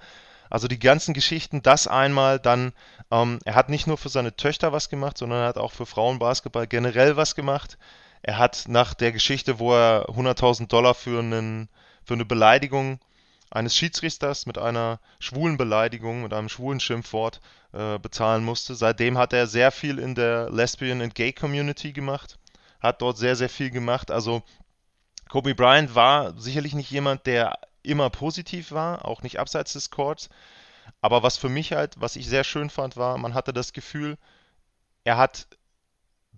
Also 0.49 0.67
die 0.67 0.79
ganzen 0.79 1.13
Geschichten, 1.13 1.61
das 1.61 1.87
einmal, 1.87 2.39
dann, 2.39 2.73
ähm, 3.11 3.39
er 3.45 3.53
hat 3.53 3.69
nicht 3.69 3.85
nur 3.85 3.99
für 3.99 4.09
seine 4.09 4.35
Töchter 4.35 4.71
was 4.71 4.89
gemacht, 4.89 5.17
sondern 5.17 5.41
er 5.41 5.47
hat 5.47 5.57
auch 5.59 5.71
für 5.71 5.85
Frauenbasketball 5.85 6.65
generell 6.65 7.17
was 7.17 7.35
gemacht. 7.35 7.77
Er 8.23 8.39
hat 8.39 8.65
nach 8.67 8.95
der 8.95 9.11
Geschichte, 9.11 9.59
wo 9.59 9.73
er 9.73 10.09
100.000 10.09 10.67
Dollar 10.67 10.95
für, 10.95 11.19
einen, 11.19 11.69
für 12.03 12.15
eine 12.15 12.25
Beleidigung 12.25 12.99
eines 13.51 13.75
Schiedsrichters 13.75 14.45
mit 14.45 14.57
einer 14.57 14.99
schwulen 15.19 15.57
Beleidigung, 15.57 16.23
mit 16.23 16.33
einem 16.33 16.49
schwulen 16.49 16.79
Schimpfwort 16.79 17.41
äh, 17.73 17.97
bezahlen 17.99 18.43
musste. 18.43 18.75
Seitdem 18.75 19.17
hat 19.17 19.33
er 19.33 19.47
sehr 19.47 19.71
viel 19.71 19.99
in 19.99 20.15
der 20.15 20.49
Lesbian 20.49 21.01
and 21.01 21.15
Gay 21.15 21.33
Community 21.33 21.91
gemacht, 21.91 22.37
hat 22.79 23.01
dort 23.01 23.17
sehr, 23.17 23.35
sehr 23.35 23.49
viel 23.49 23.71
gemacht. 23.71 24.11
Also 24.11 24.43
Kobe 25.29 25.55
Bryant 25.55 25.95
war 25.95 26.39
sicherlich 26.39 26.73
nicht 26.73 26.91
jemand, 26.91 27.25
der 27.25 27.59
immer 27.83 28.09
positiv 28.09 28.71
war, 28.71 29.05
auch 29.05 29.21
nicht 29.21 29.39
abseits 29.39 29.73
des 29.73 29.89
Courts. 29.89 30.29
Aber 31.01 31.23
was 31.23 31.37
für 31.37 31.49
mich 31.49 31.71
halt, 31.71 31.95
was 31.99 32.15
ich 32.15 32.27
sehr 32.27 32.43
schön 32.43 32.69
fand, 32.69 32.97
war, 32.97 33.17
man 33.17 33.33
hatte 33.33 33.53
das 33.53 33.73
Gefühl, 33.73 34.17
er 35.03 35.17
hat 35.17 35.47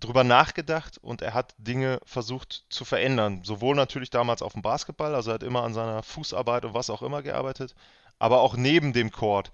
drüber 0.04 0.24
nachgedacht 0.24 0.98
und 0.98 1.22
er 1.22 1.34
hat 1.34 1.56
Dinge 1.58 2.00
versucht 2.04 2.66
zu 2.70 2.86
verändern. 2.86 3.44
Sowohl 3.44 3.76
natürlich 3.76 4.10
damals 4.10 4.42
auf 4.42 4.54
dem 4.54 4.62
Basketball, 4.62 5.16
also 5.16 5.32
er 5.32 5.36
hat 5.36 5.44
immer 5.44 5.64
an 5.64 5.74
seiner 5.74 6.04
Fußarbeit 6.04 6.66
und 6.66 6.74
was 6.74 6.90
auch 6.90 7.02
immer 7.02 7.22
gearbeitet, 7.22 7.76
aber 8.20 8.42
auch 8.42 8.56
neben 8.56 8.94
dem 8.94 9.12
Court. 9.12 9.52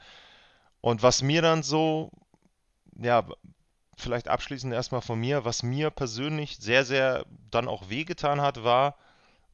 Und 0.81 1.03
was 1.03 1.21
mir 1.21 1.41
dann 1.41 1.63
so, 1.63 2.11
ja, 2.99 3.27
vielleicht 3.97 4.27
abschließend 4.27 4.73
erstmal 4.73 5.01
von 5.01 5.19
mir, 5.19 5.43
was 5.43 5.63
mir 5.63 5.89
persönlich 5.89 6.57
sehr, 6.59 6.85
sehr 6.85 7.25
dann 7.51 7.67
auch 7.67 7.89
wehgetan 7.89 8.41
hat, 8.41 8.63
war, 8.63 8.95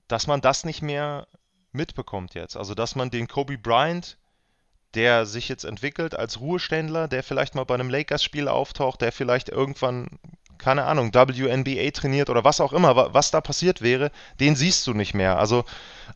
dass 0.08 0.28
man 0.28 0.42
das 0.42 0.64
nicht 0.64 0.82
mehr 0.82 1.28
mitbekommt 1.72 2.36
jetzt. 2.36 2.58
Also, 2.58 2.76
dass 2.76 2.96
man 2.96 3.10
den 3.10 3.28
Kobe 3.28 3.58
Bryant, 3.58 4.18
der 4.94 5.26
sich 5.26 5.50
jetzt 5.50 5.64
entwickelt 5.64 6.14
als 6.14 6.40
Ruheständler, 6.40 7.08
der 7.08 7.24
vielleicht 7.24 7.56
mal 7.56 7.64
bei 7.64 7.74
einem 7.74 7.90
Lakers-Spiel 7.90 8.48
auftaucht, 8.48 9.02
der 9.02 9.12
vielleicht 9.12 9.50
irgendwann 9.50 10.20
keine 10.64 10.86
Ahnung, 10.86 11.14
WNBA 11.14 11.92
trainiert 11.92 12.30
oder 12.30 12.44
was 12.44 12.62
auch 12.62 12.74
immer, 12.74 13.14
was 13.14 13.32
da 13.32 13.42
passiert 13.42 13.82
wäre, 13.82 14.12
den 14.40 14.56
siehst 14.56 14.88
du 14.88 14.94
nicht 14.94 15.14
mehr. 15.14 15.38
Also, 15.38 15.66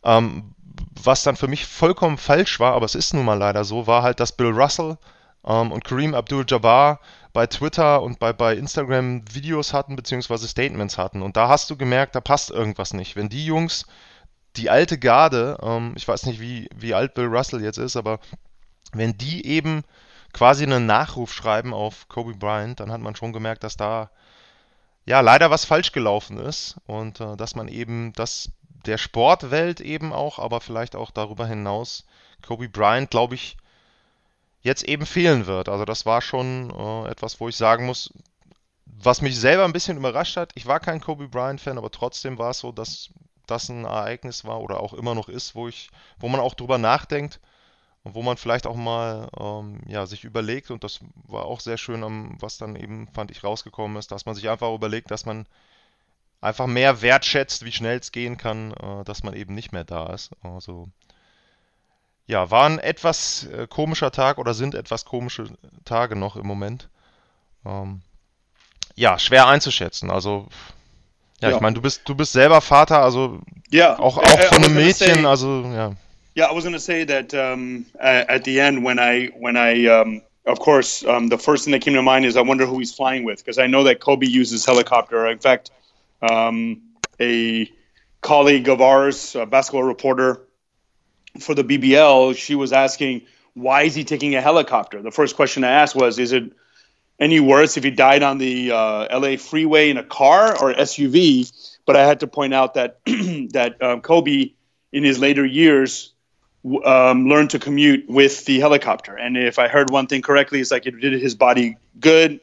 ähm, 0.04 0.54
was 1.02 1.22
dann 1.22 1.36
für 1.36 1.48
mich 1.48 1.66
vollkommen 1.66 2.18
falsch 2.18 2.60
war, 2.60 2.74
aber 2.74 2.86
es 2.86 2.94
ist 2.94 3.14
nun 3.14 3.24
mal 3.24 3.38
leider 3.38 3.64
so, 3.64 3.86
war 3.86 4.02
halt, 4.02 4.20
dass 4.20 4.32
Bill 4.32 4.50
Russell 4.50 4.96
ähm, 5.44 5.72
und 5.72 5.84
Kareem 5.84 6.14
Abdul-Jabbar 6.14 7.00
bei 7.32 7.46
Twitter 7.46 8.02
und 8.02 8.18
bei, 8.18 8.32
bei 8.32 8.54
Instagram 8.54 9.22
Videos 9.32 9.72
hatten, 9.72 9.96
beziehungsweise 9.96 10.48
Statements 10.48 10.98
hatten. 10.98 11.22
Und 11.22 11.36
da 11.36 11.48
hast 11.48 11.70
du 11.70 11.76
gemerkt, 11.76 12.14
da 12.14 12.20
passt 12.20 12.50
irgendwas 12.50 12.94
nicht. 12.94 13.16
Wenn 13.16 13.28
die 13.28 13.44
Jungs, 13.44 13.86
die 14.56 14.70
alte 14.70 14.98
Garde, 14.98 15.58
ähm, 15.62 15.92
ich 15.96 16.06
weiß 16.06 16.26
nicht, 16.26 16.40
wie, 16.40 16.68
wie 16.74 16.94
alt 16.94 17.14
Bill 17.14 17.26
Russell 17.26 17.62
jetzt 17.62 17.78
ist, 17.78 17.96
aber 17.96 18.18
wenn 18.92 19.16
die 19.18 19.46
eben 19.46 19.84
quasi 20.32 20.64
einen 20.64 20.86
Nachruf 20.86 21.32
schreiben 21.32 21.74
auf 21.74 22.08
Kobe 22.08 22.34
Bryant, 22.34 22.80
dann 22.80 22.90
hat 22.90 23.00
man 23.00 23.16
schon 23.16 23.32
gemerkt, 23.32 23.64
dass 23.64 23.76
da 23.76 24.10
ja 25.08 25.20
leider 25.20 25.50
was 25.50 25.64
falsch 25.64 25.92
gelaufen 25.92 26.38
ist 26.38 26.76
und 26.86 27.20
äh, 27.20 27.36
dass 27.36 27.54
man 27.54 27.68
eben 27.68 28.12
das 28.12 28.52
der 28.86 28.98
Sportwelt 28.98 29.80
eben 29.80 30.12
auch, 30.12 30.38
aber 30.38 30.60
vielleicht 30.60 30.94
auch 30.94 31.10
darüber 31.10 31.46
hinaus 31.46 32.04
Kobe 32.46 32.68
Bryant, 32.68 33.10
glaube 33.10 33.34
ich, 33.34 33.56
jetzt 34.60 34.84
eben 34.84 35.04
fehlen 35.04 35.46
wird. 35.46 35.68
Also 35.68 35.84
das 35.84 36.06
war 36.06 36.20
schon 36.20 36.70
äh, 36.70 37.08
etwas, 37.08 37.40
wo 37.40 37.48
ich 37.48 37.56
sagen 37.56 37.86
muss, 37.86 38.12
was 38.84 39.20
mich 39.22 39.38
selber 39.38 39.64
ein 39.64 39.72
bisschen 39.72 39.96
überrascht 39.96 40.36
hat. 40.36 40.52
Ich 40.54 40.66
war 40.66 40.78
kein 40.78 41.00
Kobe 41.00 41.28
Bryant-Fan, 41.28 41.78
aber 41.78 41.90
trotzdem 41.90 42.38
war 42.38 42.50
es 42.50 42.60
so, 42.60 42.70
dass 42.70 43.10
das 43.46 43.68
ein 43.68 43.84
Ereignis 43.84 44.44
war 44.44 44.60
oder 44.60 44.80
auch 44.80 44.92
immer 44.92 45.14
noch 45.14 45.28
ist, 45.28 45.54
wo 45.54 45.68
ich, 45.68 45.90
wo 46.18 46.28
man 46.28 46.40
auch 46.40 46.54
drüber 46.54 46.78
nachdenkt 46.78 47.40
und 48.04 48.14
wo 48.14 48.22
man 48.22 48.36
vielleicht 48.36 48.66
auch 48.66 48.76
mal 48.76 49.28
ähm, 49.38 49.80
ja, 49.86 50.06
sich 50.06 50.24
überlegt, 50.24 50.70
und 50.70 50.84
das 50.84 51.00
war 51.26 51.44
auch 51.44 51.60
sehr 51.60 51.78
schön, 51.78 52.36
was 52.40 52.58
dann 52.58 52.76
eben, 52.76 53.08
fand 53.08 53.30
ich, 53.30 53.44
rausgekommen 53.44 53.96
ist, 53.96 54.10
dass 54.12 54.26
man 54.26 54.34
sich 54.34 54.48
einfach 54.48 54.72
überlegt, 54.72 55.10
dass 55.10 55.26
man 55.26 55.46
einfach 56.40 56.66
mehr 56.66 57.02
wertschätzt, 57.02 57.64
wie 57.64 57.72
schnell 57.72 57.98
es 57.98 58.12
gehen 58.12 58.36
kann, 58.36 58.72
äh, 58.72 59.04
dass 59.04 59.22
man 59.22 59.34
eben 59.34 59.54
nicht 59.54 59.72
mehr 59.72 59.84
da 59.84 60.12
ist. 60.12 60.30
Also 60.42 60.88
ja, 62.26 62.50
war 62.50 62.66
ein 62.66 62.78
etwas 62.78 63.44
äh, 63.46 63.66
komischer 63.66 64.10
Tag 64.12 64.38
oder 64.38 64.54
sind 64.54 64.74
etwas 64.74 65.04
komische 65.04 65.46
Tage 65.84 66.14
noch 66.14 66.36
im 66.36 66.46
Moment. 66.46 66.88
Ähm, 67.64 68.02
ja, 68.94 69.18
schwer 69.18 69.46
einzuschätzen. 69.46 70.10
Also 70.10 70.48
ja, 71.40 71.50
ja. 71.50 71.56
ich 71.56 71.60
meine, 71.60 71.74
du 71.74 71.82
bist 71.82 72.02
du 72.04 72.14
bist 72.14 72.32
selber 72.32 72.60
Vater, 72.60 73.02
also 73.02 73.40
ja, 73.70 73.98
auch 73.98 74.18
auch 74.18 74.40
von 74.42 74.64
einem 74.64 74.74
Mädchen, 74.74 75.24
also 75.24 75.62
ja. 75.74 75.92
Yeah, 76.38 76.44
I 76.44 76.52
was 76.52 76.62
going 76.62 76.74
to 76.74 76.78
say 76.78 77.02
that 77.02 77.34
um, 77.34 77.84
at, 77.98 78.44
the 78.44 78.60
end 78.60 78.84
when 78.84 79.00
I 79.00 79.26
when 79.36 79.56
I 79.56 79.86
um, 79.86 80.22
of 80.46 80.60
course 80.60 81.04
um, 81.04 81.26
the 81.26 81.36
first 81.36 81.64
thing 81.64 81.72
that 81.72 81.80
came 81.80 81.94
to 81.94 82.02
mind 82.02 82.26
is 82.26 82.36
I 82.36 82.42
wonder 82.42 82.64
who 82.64 82.78
he's 82.78 82.94
flying 82.94 83.24
with 83.24 83.38
because 83.38 83.58
I 83.58 83.66
know 83.66 83.82
that 83.82 83.98
Kobe 83.98 84.24
uses 84.24 84.64
helicopter. 84.64 85.26
In 85.26 85.40
fact, 85.40 85.72
um, 86.22 86.80
a 87.18 87.68
colleague 88.20 88.68
of 88.68 88.80
ours, 88.80 89.34
a 89.34 89.46
basketball 89.46 89.82
reporter 89.82 90.46
for 91.40 91.56
the 91.56 91.64
BBL, 91.64 92.36
she 92.36 92.54
was 92.54 92.72
asking 92.72 93.22
why 93.54 93.82
is 93.82 93.96
he 93.96 94.04
taking 94.04 94.36
a 94.36 94.40
helicopter. 94.40 95.02
The 95.02 95.10
first 95.10 95.34
question 95.34 95.64
I 95.64 95.70
asked 95.70 95.96
was, 95.96 96.20
is 96.20 96.30
it 96.30 96.52
any 97.18 97.40
worse 97.40 97.76
if 97.76 97.82
he 97.82 97.90
died 97.90 98.22
on 98.22 98.38
the 98.38 98.70
uh, 98.70 99.18
LA 99.18 99.38
freeway 99.38 99.90
in 99.90 99.96
a 99.96 100.04
car 100.04 100.56
or 100.56 100.72
SUV? 100.72 101.50
But 101.84 101.96
I 101.96 102.06
had 102.06 102.20
to 102.20 102.28
point 102.28 102.54
out 102.54 102.74
that 102.74 103.00
that 103.06 103.82
um, 103.82 104.02
Kobe 104.02 104.52
in 104.92 105.02
his 105.02 105.18
later 105.18 105.44
years 105.44 106.14
um, 106.84 107.28
learn 107.28 107.48
to 107.48 107.58
commute 107.58 108.08
with 108.08 108.44
the 108.44 108.60
helicopter. 108.60 109.16
And 109.16 109.36
if 109.36 109.58
I 109.58 109.68
heard 109.68 109.90
one 109.90 110.06
thing 110.06 110.22
correctly, 110.22 110.60
it's 110.60 110.70
like 110.70 110.86
it 110.86 111.00
did 111.00 111.20
his 111.20 111.34
body 111.34 111.76
good. 111.98 112.40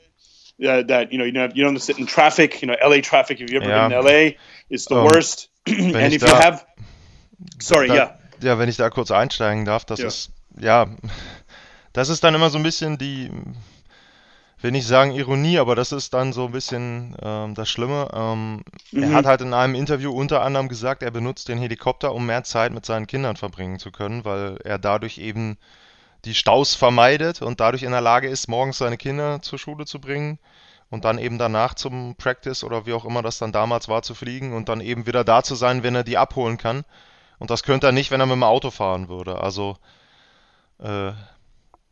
Uh, 0.58 0.84
that 0.84 1.12
you 1.12 1.18
know 1.18 1.26
you 1.26 1.34
don't 1.34 1.56
you 1.56 1.64
don't 1.64 1.78
sit 1.80 2.00
in 2.00 2.06
traffic. 2.06 2.62
You 2.62 2.70
know, 2.70 2.76
LA 2.82 3.02
traffic. 3.02 3.42
If 3.42 3.52
you 3.52 3.58
ever 3.58 3.68
yeah. 3.68 3.90
been 3.90 4.00
in 4.00 4.06
LA, 4.06 4.38
it's 4.70 4.86
the 4.86 4.96
um, 4.96 5.04
worst. 5.04 5.50
and 5.68 6.14
if 6.14 6.22
da, 6.22 6.28
you 6.28 6.36
have, 6.36 6.66
sorry, 7.60 7.90
da, 7.90 7.96
ja. 7.96 8.18
Ja, 8.42 8.60
wenn 8.60 8.70
ich 8.70 8.78
da 8.78 8.90
kurz 8.90 9.12
einsteigen 9.12 9.66
darf, 9.66 9.84
das 9.84 10.00
ja. 10.00 10.08
ist 10.08 10.32
ja, 10.60 10.88
das 11.92 12.10
ist 12.10 12.24
dann 12.24 12.36
immer 12.36 12.50
so 12.50 12.58
ein 12.58 12.64
bisschen 12.64 12.98
die 12.98 13.30
will 14.62 14.72
nicht 14.72 14.88
sagen 14.88 15.12
Ironie, 15.12 15.60
aber 15.60 15.76
das 15.76 15.92
ist 15.92 16.14
dann 16.14 16.34
so 16.34 16.46
ein 16.46 16.52
bisschen 16.52 17.16
ähm, 17.22 17.56
das 17.56 17.70
Schlimme. 17.70 18.10
Ähm, 18.14 18.64
mhm. 18.92 19.04
Er 19.04 19.14
hat 19.14 19.26
halt 19.26 19.42
in 19.42 19.54
einem 19.54 19.76
Interview 19.76 20.12
unter 20.12 20.42
anderem 20.42 20.70
gesagt, 20.70 21.04
er 21.04 21.12
benutzt 21.12 21.50
den 21.50 21.58
Helikopter, 21.58 22.14
um 22.14 22.26
mehr 22.26 22.44
Zeit 22.44 22.74
mit 22.74 22.86
seinen 22.86 23.08
Kindern 23.08 23.36
verbringen 23.36 23.80
zu 23.80 23.92
können, 23.92 24.26
weil 24.26 24.58
er 24.64 24.80
dadurch 24.80 25.18
eben 25.18 25.58
die 26.26 26.34
Staus 26.34 26.74
vermeidet 26.74 27.42
und 27.42 27.60
dadurch 27.60 27.84
in 27.84 27.92
der 27.92 28.02
Lage 28.02 28.28
ist, 28.28 28.48
morgens 28.48 28.80
seine 28.80 28.98
Kinder 28.98 29.42
zur 29.42 29.60
Schule 29.60 29.86
zu 29.86 30.02
bringen 30.02 30.40
und 30.90 31.06
dann 31.06 31.20
eben 31.20 31.38
danach 31.38 31.76
zum 31.76 32.16
Practice 32.16 32.64
oder 32.64 32.86
wie 32.86 32.94
auch 32.94 33.06
immer 33.06 33.22
das 33.22 33.38
dann 33.38 33.52
damals 33.52 33.88
war 33.88 34.02
zu 34.02 34.16
fliegen 34.16 34.54
und 34.54 34.70
dann 34.70 34.82
eben 34.82 35.06
wieder 35.06 35.24
da 35.24 35.44
zu 35.44 35.56
sein, 35.56 35.84
wenn 35.84 35.96
er 35.96 36.04
die 36.04 36.18
abholen 36.18 36.58
kann. 36.58 36.84
Und 37.38 37.50
das 37.50 37.64
könnte 37.64 37.88
er 37.88 37.92
nicht, 37.92 38.12
wenn 38.12 38.22
er 38.22 38.26
mit 38.26 38.36
dem 38.36 38.44
Auto 38.44 38.72
fahren 38.72 39.10
würde. 39.10 39.42
Also 39.42 39.78
äh, 40.80 41.12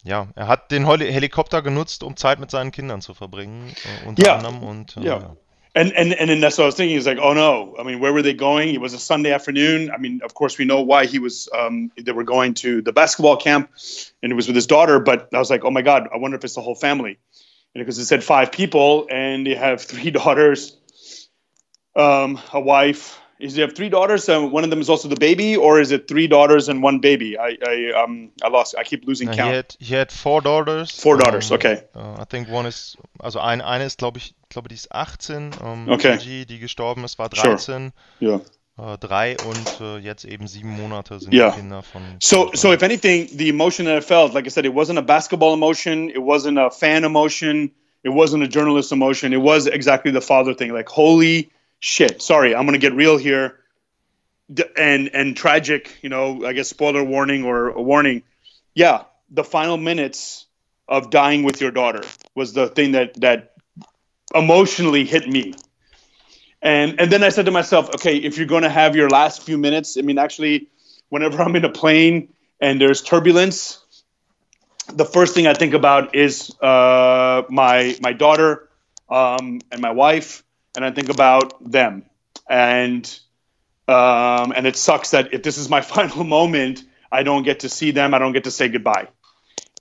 ja, 0.03 0.27
er 0.35 0.47
hat 0.47 0.71
den 0.71 0.85
Helikopter 0.85 1.61
genutzt, 1.61 2.03
um 2.03 2.17
Zeit 2.17 2.39
mit 2.39 2.51
seinen 2.51 2.71
Kindern 2.71 3.01
zu 3.01 3.13
verbringen, 3.13 3.69
äh, 3.69 4.07
unter 4.07 4.23
yeah. 4.23 4.37
anderem. 4.37 4.63
Und, 4.63 4.97
äh, 4.97 5.05
yeah. 5.05 5.37
And, 5.75 5.91
and 5.95 6.13
and 6.13 6.29
then 6.29 6.39
that's 6.39 6.59
what 6.59 6.65
I 6.65 6.67
was 6.67 6.75
thinking. 6.75 6.97
Is 6.97 7.07
like, 7.07 7.17
oh 7.19 7.33
no! 7.33 7.75
I 7.79 7.83
mean, 7.83 7.99
where 7.99 8.13
were 8.13 8.21
they 8.21 8.35
going? 8.35 8.75
It 8.75 8.79
was 8.79 8.93
a 8.93 8.99
Sunday 8.99 9.31
afternoon. 9.31 9.89
I 9.89 9.97
mean, 9.97 10.21
of 10.23 10.35
course, 10.35 10.59
we 10.59 10.65
know 10.65 10.81
why 10.81 11.07
he 11.07 11.17
was. 11.17 11.49
Um, 11.51 11.89
they 11.97 12.11
were 12.11 12.23
going 12.23 12.53
to 12.55 12.83
the 12.83 12.93
basketball 12.93 13.37
camp, 13.37 13.71
and 14.21 14.31
it 14.31 14.35
was 14.35 14.45
with 14.45 14.55
his 14.55 14.67
daughter. 14.67 14.99
But 14.99 15.33
I 15.33 15.39
was 15.39 15.49
like, 15.49 15.65
oh 15.65 15.71
my 15.71 15.81
god! 15.81 16.09
I 16.13 16.17
wonder 16.17 16.37
if 16.37 16.43
it's 16.43 16.53
the 16.53 16.61
whole 16.61 16.75
family, 16.75 17.17
and 17.73 17.81
because 17.81 17.97
it 17.97 18.05
said 18.05 18.23
five 18.23 18.51
people, 18.51 19.07
and 19.09 19.47
they 19.47 19.55
have 19.55 19.81
three 19.81 20.11
daughters, 20.19 20.77
um, 21.95 22.39
a 22.53 22.59
wife, 22.59 23.19
Is 23.43 23.57
you 23.57 23.63
have 23.63 23.73
three 23.75 23.89
daughters, 23.89 24.29
and 24.29 24.51
one 24.53 24.63
of 24.63 24.69
them 24.69 24.79
is 24.79 24.89
also 24.89 25.09
the 25.09 25.17
baby, 25.19 25.57
or 25.57 25.81
is 25.81 25.91
it 25.91 26.07
three 26.07 26.27
daughters 26.27 26.69
and 26.69 26.81
one 26.81 26.99
baby? 26.99 27.37
I, 27.37 27.57
I 27.67 27.91
um 28.03 28.31
I 28.41 28.47
lost. 28.49 28.75
I 28.79 28.83
keep 28.83 29.05
losing 29.05 29.27
count. 29.27 29.49
He 29.49 29.55
had, 29.55 29.75
he 29.79 29.95
had 29.95 30.11
four 30.11 30.41
daughters. 30.41 30.91
Four 31.01 31.17
daughters, 31.17 31.51
Um, 31.51 31.55
okay. 31.57 31.83
uh, 31.93 32.21
I 32.21 32.25
think 32.25 32.47
one 32.49 32.65
is, 32.67 32.95
also 33.19 33.39
ein, 33.39 33.61
eine 33.61 33.83
ist, 33.85 33.97
glaube 33.97 34.17
ich, 34.19 34.33
glaube 34.49 34.69
die 34.69 34.75
ist 34.75 34.91
18. 34.91 35.51
Um, 35.61 35.89
Okay. 35.89 36.17
Gigi, 36.17 36.45
die 36.45 36.59
gestorben 36.59 37.03
ist, 37.03 37.19
war 37.19 37.29
Sure. 37.33 37.91
Yeah. 38.21 38.39
Äh, 38.77 38.97
drei 38.97 39.37
und 39.37 39.81
äh, 39.81 39.97
jetzt 39.99 40.25
eben 40.25 40.47
sieben 40.47 40.71
Monate 40.71 41.19
sind 41.19 41.33
Ja. 41.33 41.49
die 41.51 41.59
Kinder 41.59 41.83
von. 41.83 42.01
So, 42.21 42.49
so 42.53 42.71
if 42.73 42.81
anything, 42.81 43.27
the 43.37 43.49
emotion 43.49 43.85
that 43.87 43.97
I 43.97 44.01
felt, 44.01 44.33
like 44.33 44.47
I 44.47 44.49
said, 44.49 44.65
it 44.65 44.73
wasn't 44.73 44.97
a 44.97 45.01
basketball 45.03 45.53
emotion, 45.53 46.09
it 46.09 46.17
wasn't 46.21 46.57
a 46.57 46.71
fan 46.71 47.03
emotion, 47.03 47.71
it 48.03 48.09
wasn't 48.13 48.41
a 48.43 48.47
journalist 48.47 48.91
emotion. 48.91 49.31
It 49.33 49.41
was 49.41 49.67
exactly 49.67 50.11
the 50.11 50.21
father 50.21 50.55
thing. 50.55 50.73
Like, 50.73 50.89
holy 50.89 51.51
shit! 51.83 52.21
Sorry, 52.21 52.55
I'm 52.55 52.65
gonna 52.65 52.77
get 52.77 52.93
real 52.93 53.17
here, 53.17 53.59
and 54.77 55.09
and 55.13 55.35
tragic. 55.35 55.97
You 56.01 56.09
know, 56.09 56.45
I 56.45 56.53
guess 56.53 56.69
spoiler 56.69 57.03
warning 57.03 57.43
or 57.43 57.69
a 57.69 57.81
warning. 57.81 58.23
Yeah, 58.73 59.03
the 59.29 59.43
final 59.43 59.77
minutes 59.77 60.47
of 60.87 61.09
dying 61.09 61.43
with 61.43 61.59
your 61.59 61.71
daughter 61.71 62.01
was 62.35 62.53
the 62.53 62.67
thing 62.67 62.93
that 62.93 63.19
that 63.21 63.53
emotionally 64.33 65.03
hit 65.03 65.27
me. 65.27 65.53
And 66.61 67.01
and 67.01 67.11
then 67.11 67.23
I 67.23 67.29
said 67.29 67.45
to 67.45 67.51
myself, 67.51 67.89
okay, 67.95 68.15
if 68.15 68.37
you're 68.37 68.47
to 68.61 68.69
have 68.69 68.95
your 68.95 69.09
last 69.09 69.43
few 69.43 69.57
minutes, 69.57 69.97
I 69.97 70.01
mean, 70.01 70.17
actually, 70.17 70.69
whenever 71.09 71.41
I'm 71.41 71.55
in 71.57 71.65
a 71.65 71.69
plane 71.69 72.29
and 72.61 72.79
there's 72.79 73.01
turbulence, 73.01 73.83
the 74.93 75.05
first 75.05 75.35
thing 75.35 75.47
I 75.47 75.53
think 75.53 75.73
about 75.73 76.15
is 76.15 76.49
uh, 76.61 77.43
my 77.49 77.97
my 78.01 78.13
daughter 78.13 78.69
um, 79.09 79.59
and 79.71 79.81
my 79.81 79.91
wife, 79.91 80.42
and 80.75 80.85
I 80.85 80.91
think 80.91 81.09
about 81.09 81.71
them. 81.71 82.03
And 82.49 83.19
um, 83.87 84.53
and 84.55 84.65
it 84.65 84.77
sucks 84.77 85.11
that 85.11 85.33
if 85.33 85.43
this 85.43 85.57
is 85.57 85.69
my 85.69 85.81
final 85.95 86.23
moment, 86.23 86.83
I 87.11 87.23
don't 87.23 87.43
get 87.43 87.61
to 87.61 87.69
see 87.69 87.91
them. 87.91 88.13
I 88.13 88.19
don't 88.19 88.33
get 88.33 88.45
to 88.45 88.51
say 88.51 88.69
goodbye. 88.69 89.07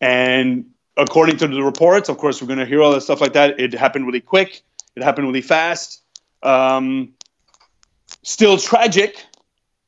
And 0.00 0.66
according 0.96 1.38
to 1.38 1.48
the 1.48 1.62
reports, 1.62 2.08
of 2.08 2.18
course, 2.18 2.42
we're 2.42 2.48
going 2.48 2.58
to 2.58 2.66
hear 2.66 2.82
all 2.82 2.92
that 2.92 3.02
stuff 3.02 3.20
like 3.20 3.34
that. 3.34 3.60
It 3.60 3.72
happened 3.72 4.06
really 4.06 4.20
quick. 4.20 4.62
It 4.96 5.02
happened 5.02 5.26
really 5.26 5.40
fast. 5.40 6.02
Um, 6.42 7.14
still 8.22 8.58
tragic, 8.58 9.24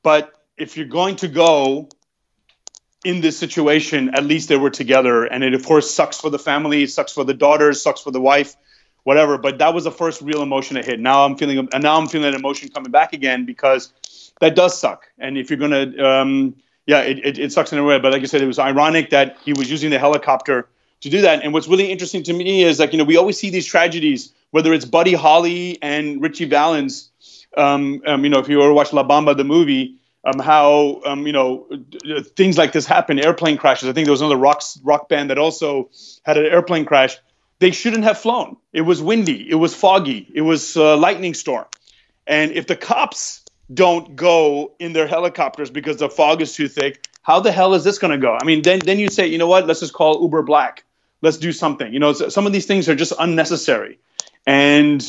but 0.02 0.32
if 0.56 0.76
you're 0.76 0.86
going 0.86 1.16
to 1.16 1.28
go 1.28 1.88
in 3.04 3.20
this 3.20 3.38
situation, 3.38 4.14
at 4.14 4.24
least 4.24 4.48
they 4.48 4.56
were 4.56 4.70
together. 4.70 5.24
And 5.24 5.44
it, 5.44 5.52
of 5.52 5.64
course, 5.64 5.90
sucks 5.90 6.20
for 6.20 6.30
the 6.30 6.38
family, 6.38 6.86
sucks 6.86 7.12
for 7.12 7.24
the 7.24 7.34
daughters, 7.34 7.82
sucks 7.82 8.00
for 8.00 8.10
the 8.10 8.20
wife, 8.20 8.56
whatever. 9.04 9.38
But 9.38 9.58
that 9.58 9.72
was 9.72 9.84
the 9.84 9.92
first 9.92 10.20
real 10.20 10.42
emotion 10.42 10.74
that 10.74 10.84
hit. 10.84 10.98
Now 11.00 11.24
I'm 11.24 11.36
feeling, 11.36 11.68
and 11.72 11.82
now 11.82 11.96
I'm 11.96 12.08
feeling 12.08 12.30
that 12.30 12.38
emotion 12.38 12.68
coming 12.68 12.90
back 12.90 13.12
again 13.12 13.46
because 13.46 13.92
that 14.40 14.56
does 14.56 14.78
suck. 14.78 15.04
And 15.18 15.38
if 15.38 15.48
you're 15.48 15.58
gonna, 15.58 16.04
um, 16.04 16.56
yeah, 16.86 17.00
it, 17.00 17.24
it, 17.24 17.38
it 17.38 17.52
sucks 17.52 17.72
in 17.72 17.78
a 17.78 17.84
way. 17.84 17.98
But 17.98 18.12
like 18.12 18.22
I 18.22 18.26
said, 18.26 18.42
it 18.42 18.46
was 18.46 18.58
ironic 18.58 19.10
that 19.10 19.38
he 19.44 19.52
was 19.52 19.70
using 19.70 19.90
the 19.90 19.98
helicopter 19.98 20.68
to 21.00 21.10
do 21.10 21.20
that. 21.20 21.44
And 21.44 21.52
what's 21.52 21.68
really 21.68 21.90
interesting 21.90 22.22
to 22.24 22.32
me 22.32 22.62
is 22.62 22.78
like 22.80 22.92
you 22.92 22.98
know 22.98 23.04
we 23.04 23.16
always 23.16 23.38
see 23.38 23.50
these 23.50 23.66
tragedies, 23.66 24.32
whether 24.50 24.72
it's 24.72 24.84
Buddy 24.84 25.14
Holly 25.14 25.78
and 25.82 26.20
Richie 26.20 26.46
Valens. 26.46 27.10
Um, 27.56 28.02
um, 28.04 28.24
you 28.24 28.30
know, 28.30 28.40
if 28.40 28.48
you 28.48 28.60
ever 28.62 28.72
watch 28.72 28.92
La 28.92 29.06
Bamba 29.06 29.36
the 29.36 29.44
movie, 29.44 29.96
um, 30.24 30.40
how 30.40 31.00
um, 31.04 31.26
you 31.26 31.32
know 31.32 31.66
things 32.36 32.58
like 32.58 32.72
this 32.72 32.86
happen, 32.86 33.18
airplane 33.18 33.56
crashes. 33.56 33.88
I 33.88 33.92
think 33.92 34.06
there 34.06 34.12
was 34.12 34.22
another 34.22 34.36
rock 34.36 34.62
rock 34.82 35.08
band 35.08 35.30
that 35.30 35.38
also 35.38 35.90
had 36.24 36.36
an 36.36 36.46
airplane 36.46 36.84
crash. 36.84 37.16
They 37.64 37.70
shouldn't 37.70 38.04
have 38.04 38.18
flown. 38.18 38.58
It 38.74 38.82
was 38.82 39.00
windy. 39.00 39.48
It 39.48 39.54
was 39.54 39.74
foggy. 39.74 40.30
It 40.34 40.42
was 40.42 40.76
uh, 40.76 40.98
lightning 40.98 41.32
storm. 41.32 41.64
And 42.26 42.52
if 42.52 42.66
the 42.66 42.76
cops 42.76 43.42
don't 43.72 44.14
go 44.14 44.74
in 44.78 44.92
their 44.92 45.06
helicopters 45.06 45.70
because 45.70 45.96
the 45.96 46.10
fog 46.10 46.42
is 46.42 46.54
too 46.54 46.68
thick, 46.68 47.08
how 47.22 47.40
the 47.40 47.50
hell 47.50 47.72
is 47.72 47.82
this 47.82 47.98
going 47.98 48.10
to 48.10 48.18
go? 48.18 48.36
I 48.38 48.44
mean, 48.44 48.60
then 48.60 48.80
then 48.80 48.98
you 48.98 49.08
say, 49.08 49.28
you 49.28 49.38
know 49.38 49.46
what? 49.46 49.66
Let's 49.66 49.80
just 49.80 49.94
call 49.94 50.20
Uber 50.20 50.42
Black. 50.42 50.84
Let's 51.22 51.38
do 51.38 51.52
something. 51.52 51.90
You 51.90 52.00
know, 52.00 52.12
some 52.12 52.44
of 52.44 52.52
these 52.52 52.66
things 52.66 52.86
are 52.90 52.94
just 52.94 53.14
unnecessary. 53.18 53.98
And 54.46 55.00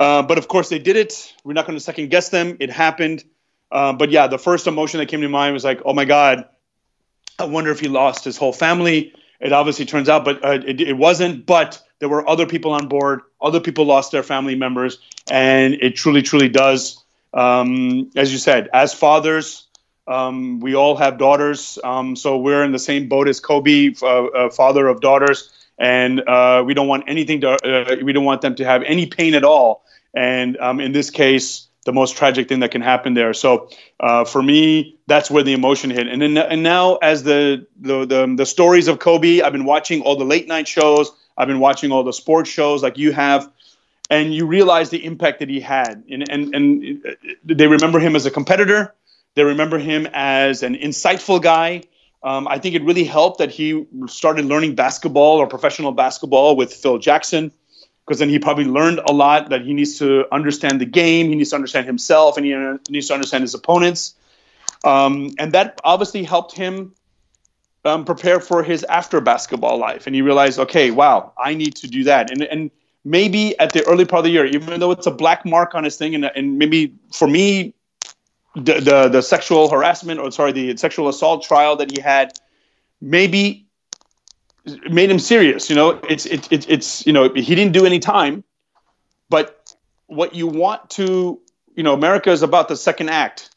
uh, 0.00 0.22
but 0.22 0.38
of 0.38 0.48
course 0.48 0.70
they 0.70 0.78
did 0.78 0.96
it. 0.96 1.34
We're 1.44 1.52
not 1.52 1.66
going 1.66 1.76
to 1.76 1.84
second 1.84 2.08
guess 2.08 2.30
them. 2.30 2.56
It 2.60 2.70
happened. 2.70 3.24
Uh, 3.70 3.92
but 3.92 4.10
yeah, 4.10 4.28
the 4.28 4.38
first 4.38 4.66
emotion 4.66 5.00
that 5.00 5.08
came 5.10 5.20
to 5.20 5.28
mind 5.28 5.52
was 5.52 5.64
like, 5.64 5.82
oh 5.84 5.92
my 5.92 6.06
god, 6.06 6.48
I 7.38 7.44
wonder 7.44 7.70
if 7.72 7.80
he 7.80 7.88
lost 7.88 8.24
his 8.24 8.38
whole 8.38 8.54
family. 8.54 9.12
It 9.40 9.52
obviously 9.52 9.84
turns 9.84 10.08
out, 10.08 10.24
but 10.24 10.44
uh, 10.44 10.60
it, 10.66 10.80
it 10.80 10.96
wasn't. 10.96 11.46
But 11.46 11.82
there 11.98 12.08
were 12.08 12.28
other 12.28 12.46
people 12.46 12.72
on 12.72 12.88
board. 12.88 13.22
Other 13.40 13.60
people 13.60 13.84
lost 13.84 14.12
their 14.12 14.22
family 14.22 14.54
members, 14.54 14.98
and 15.30 15.74
it 15.74 15.96
truly, 15.96 16.22
truly 16.22 16.48
does. 16.48 17.02
Um, 17.32 18.10
as 18.14 18.32
you 18.32 18.38
said, 18.38 18.68
as 18.72 18.94
fathers, 18.94 19.66
um, 20.06 20.60
we 20.60 20.74
all 20.74 20.96
have 20.96 21.18
daughters, 21.18 21.78
um, 21.82 22.14
so 22.14 22.38
we're 22.38 22.62
in 22.62 22.72
the 22.72 22.78
same 22.78 23.08
boat 23.08 23.26
as 23.26 23.40
Kobe, 23.40 23.94
uh, 24.02 24.06
uh, 24.06 24.50
father 24.50 24.86
of 24.86 25.00
daughters, 25.00 25.50
and 25.78 26.20
uh, 26.20 26.62
we 26.64 26.74
don't 26.74 26.88
want 26.88 27.04
anything 27.08 27.40
to. 27.40 27.50
Uh, 27.50 27.96
we 28.02 28.12
don't 28.12 28.24
want 28.24 28.42
them 28.42 28.54
to 28.56 28.64
have 28.64 28.82
any 28.82 29.06
pain 29.06 29.34
at 29.34 29.44
all. 29.44 29.84
And 30.14 30.56
um, 30.58 30.80
in 30.80 30.92
this 30.92 31.10
case, 31.10 31.66
the 31.84 31.92
most 31.92 32.16
tragic 32.16 32.48
thing 32.48 32.60
that 32.60 32.70
can 32.70 32.80
happen 32.80 33.14
there. 33.14 33.34
So 33.34 33.68
uh, 34.00 34.24
for 34.24 34.42
me, 34.42 34.98
that's 35.06 35.30
where 35.30 35.42
the 35.42 35.52
emotion 35.52 35.90
hit. 35.90 36.08
And 36.08 36.20
then 36.20 36.36
and 36.36 36.62
now 36.62 36.96
as 36.96 37.22
the, 37.22 37.66
the 37.80 38.06
the 38.06 38.34
the 38.36 38.46
stories 38.46 38.88
of 38.88 38.98
Kobe, 38.98 39.40
I've 39.40 39.52
been 39.52 39.64
watching 39.64 40.02
all 40.02 40.16
the 40.16 40.24
late 40.24 40.48
night 40.48 40.66
shows. 40.66 41.12
I've 41.36 41.48
been 41.48 41.60
watching 41.60 41.92
all 41.92 42.02
the 42.02 42.12
sports 42.12 42.48
shows 42.48 42.82
like 42.82 42.96
you 42.96 43.12
have, 43.12 43.50
and 44.08 44.34
you 44.34 44.46
realize 44.46 44.90
the 44.90 45.04
impact 45.04 45.40
that 45.40 45.48
he 45.48 45.60
had. 45.60 46.04
And 46.10 46.28
and 46.30 46.54
and 46.54 47.16
they 47.44 47.66
remember 47.66 47.98
him 47.98 48.16
as 48.16 48.26
a 48.26 48.30
competitor. 48.30 48.94
They 49.34 49.44
remember 49.44 49.78
him 49.78 50.08
as 50.12 50.62
an 50.62 50.74
insightful 50.74 51.42
guy. 51.42 51.82
Um, 52.22 52.48
I 52.48 52.58
think 52.58 52.74
it 52.74 52.82
really 52.84 53.04
helped 53.04 53.38
that 53.38 53.50
he 53.50 53.84
started 54.06 54.46
learning 54.46 54.76
basketball 54.76 55.36
or 55.36 55.46
professional 55.46 55.92
basketball 55.92 56.56
with 56.56 56.72
Phil 56.72 56.96
Jackson 56.96 57.52
because 58.04 58.18
then 58.18 58.28
he 58.28 58.38
probably 58.38 58.64
learned 58.66 59.00
a 59.08 59.12
lot 59.12 59.50
that 59.50 59.62
he 59.62 59.72
needs 59.72 59.98
to 59.98 60.26
understand 60.32 60.80
the 60.80 60.86
game, 60.86 61.28
he 61.28 61.34
needs 61.34 61.50
to 61.50 61.56
understand 61.56 61.86
himself, 61.86 62.36
and 62.36 62.44
he 62.44 62.52
uh, 62.52 62.76
needs 62.90 63.08
to 63.08 63.14
understand 63.14 63.42
his 63.42 63.54
opponents. 63.54 64.14
Um, 64.84 65.30
and 65.38 65.52
that 65.52 65.80
obviously 65.82 66.22
helped 66.22 66.54
him 66.54 66.94
um, 67.84 68.04
prepare 68.04 68.40
for 68.40 68.62
his 68.62 68.84
after 68.84 69.20
basketball 69.20 69.78
life. 69.78 70.06
And 70.06 70.14
he 70.14 70.22
realized, 70.22 70.58
okay, 70.58 70.90
wow, 70.90 71.32
I 71.42 71.54
need 71.54 71.76
to 71.76 71.88
do 71.88 72.04
that. 72.04 72.30
And, 72.30 72.42
and 72.42 72.70
maybe 73.04 73.58
at 73.58 73.72
the 73.72 73.86
early 73.86 74.04
part 74.04 74.20
of 74.20 74.24
the 74.24 74.30
year, 74.30 74.44
even 74.44 74.80
though 74.80 74.90
it's 74.90 75.06
a 75.06 75.10
black 75.10 75.46
mark 75.46 75.74
on 75.74 75.84
his 75.84 75.96
thing, 75.96 76.14
and, 76.14 76.24
and 76.24 76.58
maybe 76.58 76.94
for 77.12 77.26
me, 77.26 77.74
the, 78.54 78.80
the, 78.80 79.08
the 79.08 79.22
sexual 79.22 79.68
harassment 79.68 80.20
or 80.20 80.30
sorry, 80.30 80.52
the 80.52 80.76
sexual 80.76 81.08
assault 81.08 81.42
trial 81.42 81.76
that 81.76 81.90
he 81.90 82.00
had, 82.00 82.38
maybe 83.00 83.63
made 84.90 85.10
him 85.10 85.18
serious. 85.18 85.68
You 85.68 85.76
know, 85.76 86.00
it's 86.08 86.26
it, 86.26 86.50
it, 86.52 86.68
it's 86.68 87.06
you 87.06 87.12
know 87.12 87.32
he 87.32 87.54
didn't 87.54 87.72
do 87.72 87.86
any 87.86 87.98
time, 87.98 88.44
but 89.28 89.74
what 90.06 90.34
you 90.34 90.46
want 90.46 90.90
to 90.90 91.40
you 91.74 91.82
know 91.82 91.94
America 91.94 92.30
is 92.30 92.42
about 92.42 92.68
the 92.68 92.76
second 92.76 93.10
act, 93.10 93.50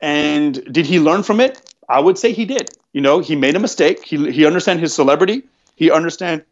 and 0.00 0.54
did 0.72 0.86
he 0.86 1.00
learn 1.00 1.22
from 1.22 1.40
it? 1.40 1.62
I 1.88 2.00
would 2.00 2.18
say 2.18 2.32
he 2.32 2.44
did. 2.44 2.70
You 2.92 3.00
know, 3.00 3.20
he 3.20 3.36
made 3.36 3.56
a 3.56 3.60
mistake. 3.60 4.04
He 4.04 4.30
he 4.32 4.46
understand 4.46 4.80
his 4.80 4.94
celebrity. 4.94 5.44
He 5.76 5.90
understand 5.90 6.44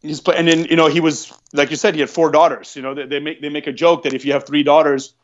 his 0.00 0.20
play, 0.20 0.36
and 0.36 0.48
then 0.48 0.64
you 0.64 0.76
know 0.76 0.88
he 0.88 1.00
was 1.00 1.32
like 1.52 1.70
you 1.70 1.76
said 1.76 1.94
he 1.94 2.00
had 2.00 2.10
four 2.10 2.30
daughters. 2.30 2.74
You 2.74 2.82
know, 2.82 2.94
they, 2.94 3.06
they 3.06 3.20
make 3.20 3.42
they 3.42 3.50
make 3.50 3.66
a 3.66 3.72
joke 3.72 4.04
that 4.04 4.14
if 4.14 4.24
you 4.24 4.32
have 4.32 4.46
three 4.46 4.62
daughters, 4.62 5.14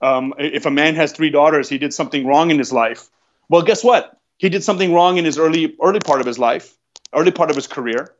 um, 0.00 0.34
if 0.38 0.64
a 0.66 0.70
man 0.70 0.94
has 0.94 1.12
three 1.12 1.30
daughters, 1.30 1.68
he 1.68 1.78
did 1.78 1.92
something 1.92 2.26
wrong 2.26 2.50
in 2.50 2.58
his 2.58 2.72
life. 2.72 3.08
Well, 3.48 3.62
guess 3.62 3.84
what? 3.84 4.18
He 4.38 4.48
did 4.48 4.64
something 4.64 4.92
wrong 4.92 5.18
in 5.18 5.24
his 5.24 5.38
early 5.38 5.76
early 5.82 6.00
part 6.00 6.20
of 6.20 6.26
his 6.26 6.38
life 6.38 6.74
early 7.14 7.30
part 7.30 7.50
of 7.50 7.56
his 7.56 7.66
career. 7.66 8.14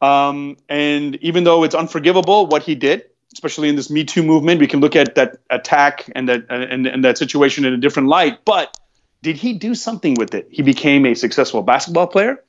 Um, 0.00 0.56
and 0.68 1.16
even 1.16 1.44
though 1.44 1.62
it's 1.64 1.74
unforgivable 1.74 2.46
what 2.46 2.62
he 2.62 2.74
did, 2.74 3.04
especially 3.32 3.68
in 3.68 3.76
this 3.76 3.88
Me 3.88 4.04
Too 4.04 4.22
movement, 4.22 4.60
we 4.60 4.66
can 4.66 4.80
look 4.80 4.96
at 4.96 5.14
that 5.14 5.38
attack 5.48 6.10
and 6.14 6.28
that 6.28 6.46
and, 6.50 6.86
and 6.86 7.04
that 7.04 7.18
situation 7.18 7.64
in 7.64 7.72
a 7.72 7.76
different 7.76 8.08
light. 8.08 8.44
But 8.44 8.76
did 9.22 9.36
he 9.36 9.52
do 9.54 9.74
something 9.74 10.14
with 10.14 10.34
it? 10.34 10.48
He 10.50 10.62
became 10.62 11.06
a 11.06 11.14
successful 11.14 11.62
basketball 11.62 12.08
player. 12.08 12.42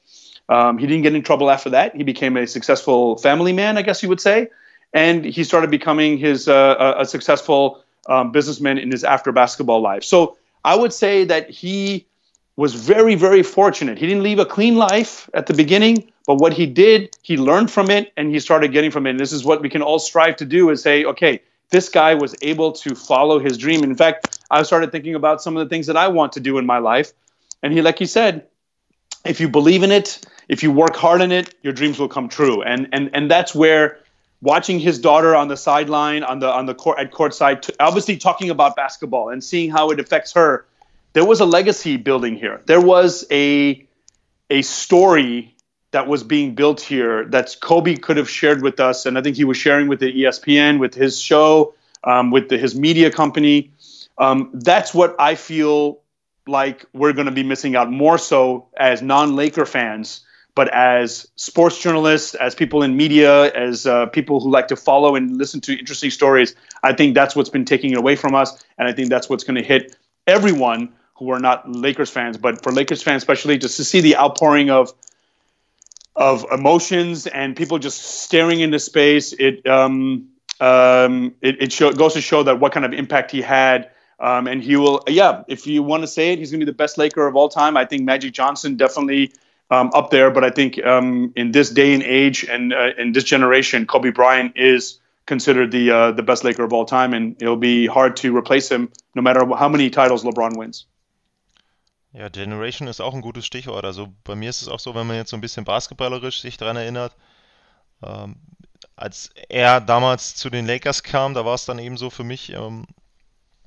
Um, 0.50 0.78
he 0.78 0.88
didn't 0.88 1.04
get 1.04 1.16
in 1.16 1.22
trouble 1.22 1.50
after 1.50 1.70
that. 1.70 1.96
He 1.96 2.04
became 2.04 2.36
a 2.36 2.46
successful 2.48 3.18
family 3.18 3.54
man, 3.54 3.78
I 3.78 3.82
guess 3.82 4.04
you 4.04 4.10
would 4.10 4.20
say, 4.20 4.50
and 4.94 5.24
he 5.24 5.44
started 5.44 5.72
becoming 5.72 6.18
his 6.18 6.48
uh, 6.48 6.96
a 6.98 7.06
successful 7.06 7.84
um, 8.10 8.32
businessman 8.32 8.78
in 8.78 8.92
his 8.92 9.04
after 9.04 9.32
basketball 9.32 9.82
life. 9.82 10.04
So 10.04 10.38
I 10.66 10.76
would 10.76 10.92
say 10.92 11.26
that 11.26 11.50
he 11.50 12.08
was 12.56 12.76
very, 12.76 13.16
very 13.16 13.42
fortunate. 13.42 13.98
He 13.98 14.06
didn't 14.06 14.24
leave 14.24 14.40
a 14.40 14.46
clean 14.46 14.76
life 14.76 15.30
at 15.34 15.48
the 15.48 15.54
beginning, 15.54 16.12
but 16.28 16.36
what 16.36 16.54
he 16.54 16.66
did, 16.66 17.16
he 17.22 17.38
learned 17.38 17.72
from 17.72 17.90
it 17.90 18.14
and 18.16 18.32
he 18.32 18.40
started 18.40 18.72
getting 18.72 18.92
from 18.92 19.08
it. 19.08 19.12
And 19.12 19.20
this 19.20 19.32
is 19.32 19.44
what 19.44 19.62
we 19.62 19.70
can 19.70 19.82
all 19.82 20.00
strive 20.00 20.36
to 20.38 20.46
do 20.46 20.70
is 20.70 20.82
say, 20.82 21.04
okay, 21.06 21.42
this 21.72 21.90
guy 21.90 22.14
was 22.14 22.36
able 22.44 22.72
to 22.72 22.94
follow 22.94 23.40
his 23.40 23.58
dream. 23.58 23.84
In 23.84 23.96
fact, 23.96 24.40
I 24.52 24.62
started 24.62 24.92
thinking 24.92 25.16
about 25.16 25.42
some 25.42 25.58
of 25.58 25.66
the 25.66 25.70
things 25.70 25.88
that 25.88 25.98
I 25.98 26.08
want 26.08 26.34
to 26.34 26.40
do 26.40 26.60
in 26.60 26.66
my 26.66 26.78
life. 26.78 27.12
And 27.64 27.74
he, 27.74 27.82
like 27.82 27.98
he 27.98 28.06
said, 28.06 28.46
if 29.26 29.40
you 29.40 29.50
believe 29.50 29.82
in 29.82 29.92
it, 29.92 30.20
if 30.50 30.62
you 30.62 30.72
work 30.72 30.96
hard 30.96 31.22
in 31.22 31.32
it, 31.32 31.56
your 31.64 31.74
dreams 31.74 31.98
will 31.98 32.10
come 32.10 32.30
true. 32.30 32.62
And 32.62 32.90
and 32.92 33.10
and 33.14 33.32
that's 33.32 33.56
where 33.56 34.00
watching 34.42 34.80
his 34.80 35.00
daughter 35.00 35.36
on 35.36 35.48
the 35.48 35.58
sideline, 35.58 36.24
on 36.24 36.40
the 36.40 36.52
on 36.52 36.66
the 36.66 36.76
court 36.76 37.00
at 37.00 37.12
courtside, 37.12 37.62
t- 37.62 37.74
obviously 37.80 38.18
talking 38.18 38.50
about 38.50 38.76
basketball 38.76 39.30
and 39.30 39.44
seeing 39.44 39.72
how 39.72 39.90
it 39.90 40.00
affects 40.00 40.34
her. 40.34 40.66
There 41.14 41.26
was 41.26 41.40
a 41.40 41.46
legacy 41.46 41.98
building 41.98 42.36
here. 42.36 42.62
There 42.66 42.82
was 42.82 43.26
a 43.32 43.88
a 44.50 44.62
story 44.62 45.56
that 45.92 46.08
was 46.08 46.24
being 46.24 46.56
built 46.56 46.82
here 46.82 47.26
that 47.26 47.56
Kobe 47.62 47.96
could 47.96 48.18
have 48.18 48.30
shared 48.30 48.62
with 48.62 48.80
us, 48.80 49.06
and 49.06 49.18
I 49.18 49.22
think 49.22 49.36
he 49.36 49.46
was 49.46 49.58
sharing 49.58 49.88
with 49.88 50.00
the 50.00 50.12
ESPN, 50.12 50.80
with 50.80 50.94
his 50.96 51.20
show, 51.20 51.76
um, 52.04 52.32
with 52.32 52.50
the, 52.50 52.58
his 52.58 52.76
media 52.76 53.12
company. 53.12 53.72
Um, 54.18 54.50
that's 54.54 54.94
what 54.94 55.16
I 55.20 55.36
feel 55.36 56.02
like 56.48 56.86
we're 56.94 57.14
going 57.14 57.28
to 57.28 57.32
be 57.32 57.44
missing 57.44 57.76
out 57.76 57.92
more 57.92 58.18
so 58.18 58.68
as 58.76 59.02
non-Laker 59.02 59.66
fans 59.66 60.22
but 60.56 60.70
as 60.74 61.28
sports 61.36 61.80
journalists, 61.80 62.36
as 62.36 62.54
people 62.54 62.84
in 62.84 62.96
media, 62.96 63.52
as 63.54 63.88
uh, 63.88 64.06
people 64.08 64.40
who 64.40 64.52
like 64.52 64.68
to 64.68 64.76
follow 64.76 65.16
and 65.16 65.38
listen 65.38 65.62
to 65.62 65.78
interesting 65.78 66.12
stories, 66.12 66.56
I 66.84 66.94
think 66.94 67.16
that's 67.16 67.36
what's 67.36 67.50
been 67.50 67.66
taking 67.66 67.92
it 67.92 67.98
away 67.98 68.16
from 68.16 68.36
us, 68.36 68.64
and 68.78 68.88
I 68.88 68.94
think 68.94 69.10
that's 69.10 69.30
what's 69.30 69.44
going 69.44 69.56
to 69.56 69.64
hit 69.64 69.96
everyone 70.28 70.94
who 71.16 71.32
are 71.32 71.40
not 71.40 71.70
Lakers 71.70 72.10
fans. 72.10 72.38
But 72.38 72.64
for 72.64 72.72
Lakers 72.72 73.02
fans, 73.02 73.22
especially, 73.22 73.58
just 73.58 73.78
to 73.78 73.84
see 73.84 74.02
the 74.02 74.18
outpouring 74.18 74.70
of 74.70 74.94
of 76.16 76.46
emotions 76.52 77.26
and 77.26 77.56
people 77.56 77.80
just 77.80 78.00
staring 78.00 78.60
into 78.60 78.80
space, 78.80 79.34
it 79.34 79.66
um, 79.68 80.30
um, 80.60 81.36
it, 81.42 81.62
it 81.62 81.74
show, 81.74 81.92
goes 81.92 82.14
to 82.14 82.22
show 82.22 82.44
that 82.44 82.60
what 82.60 82.72
kind 82.72 82.86
of 82.86 82.94
impact 82.94 83.32
he 83.32 83.42
had. 83.42 83.90
Um, 84.20 84.48
and 84.48 84.64
he 84.64 84.78
will, 84.78 85.04
yeah, 85.08 85.44
if 85.48 85.68
you 85.68 85.84
want 85.84 86.04
to 86.04 86.08
say 86.08 86.32
it, 86.32 86.40
he's 86.40 86.52
going 86.52 86.62
to 86.62 86.66
be 86.66 86.72
the 86.72 86.76
best 86.76 86.98
Laker 86.98 87.28
of 87.28 87.36
all 87.36 87.50
time. 87.50 87.76
I 87.76 87.86
think 87.86 88.04
Magic 88.04 88.32
Johnson 88.32 88.78
definitely 88.78 89.34
um, 89.70 89.92
up 89.94 90.12
there. 90.12 90.32
But 90.32 90.44
I 90.44 90.50
think 90.50 90.84
um, 90.86 91.34
in 91.36 91.52
this 91.52 91.70
day 91.70 91.94
and 91.94 92.04
age 92.04 92.46
and 92.46 92.74
uh, 92.74 92.92
in 92.98 93.12
this 93.12 93.24
generation, 93.24 93.86
Kobe 93.86 94.12
Bryant 94.12 94.56
is 94.56 95.00
considered 95.26 95.72
the 95.72 95.92
uh, 95.92 96.12
the 96.12 96.24
best 96.24 96.44
Laker 96.44 96.64
of 96.64 96.72
all 96.74 96.86
time, 96.86 97.14
and 97.14 97.42
it'll 97.42 97.58
be 97.58 97.88
hard 97.88 98.18
to 98.18 98.36
replace 98.36 98.70
him, 98.70 98.92
no 99.16 99.22
matter 99.22 99.46
how 99.56 99.68
many 99.68 99.90
titles 99.90 100.24
LeBron 100.24 100.58
wins. 100.58 100.86
Ja, 102.14 102.30
Generation 102.30 102.88
ist 102.88 103.02
auch 103.02 103.14
ein 103.14 103.22
gutes 103.22 103.46
Stichwort. 103.46 103.86
Also 103.86 104.14
bei 104.24 104.36
mir 104.36 104.50
ist 104.50 104.62
es 104.62 104.68
auch 104.68 104.80
so, 104.80 104.94
wenn 104.96 105.08
man 105.08 105.16
jetzt 105.16 105.32
so 105.32 105.38
ein 105.38 105.42
bisschen 105.42 105.66
basketballerisch 105.66 106.42
sich 106.42 106.58
daran 106.58 106.78
erinnert, 106.78 107.16
ähm, 108.04 108.36
als 108.96 109.32
er 109.50 109.82
damals 109.82 110.36
zu 110.36 110.50
den 110.50 110.68
Lakers 110.68 111.04
kam, 111.04 111.34
da 111.34 111.46
war 111.46 111.56
es 111.56 111.66
dann 111.66 111.80
eben 111.80 111.98
so 111.98 112.10
für 112.12 112.24
mich, 112.24 112.54
ähm, 112.54 112.86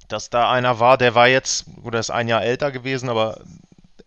dass 0.09 0.30
da 0.30 0.50
einer 0.50 0.78
war, 0.80 0.98
der 0.98 1.14
war 1.16 1.28
jetzt, 1.28 1.66
oder 1.82 1.98
ist 1.98 2.11
ein 2.11 2.28
Jahr 2.28 2.42
älter 2.42 2.70
gewesen, 2.70 3.09
aber 3.09 3.40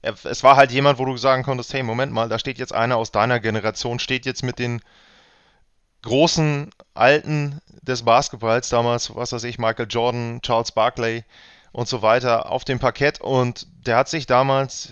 es 0.02 0.44
war 0.44 0.56
halt 0.56 0.72
jemand, 0.72 1.00
wo 1.00 1.06
du 1.06 1.18
sagen 1.18 1.44
konntest, 1.44 1.74
hey, 1.74 1.84
Moment 1.84 2.14
mal, 2.14 2.30
da 2.30 2.40
steht 2.40 2.58
jetzt 2.58 2.74
einer 2.74 2.98
aus 2.98 3.12
deiner 3.12 3.42
Generation, 3.42 4.00
steht 4.00 4.26
jetzt 4.26 4.44
mit 4.44 4.60
den 4.60 4.82
großen 6.04 6.70
Alten 6.94 7.60
des 7.82 8.04
Basketballs, 8.04 8.70
damals, 8.70 9.14
was 9.16 9.34
weiß 9.34 9.44
ich, 9.44 9.60
Michael 9.60 9.88
Jordan, 9.90 10.42
Charles 10.42 10.72
Barkley 10.72 11.26
und 11.72 11.88
so 11.88 12.02
weiter, 12.02 12.52
auf 12.52 12.64
dem 12.64 12.80
Parkett 12.80 13.22
und 13.22 13.68
der 13.86 13.98
hat 13.98 14.10
sich 14.10 14.26
damals, 14.26 14.88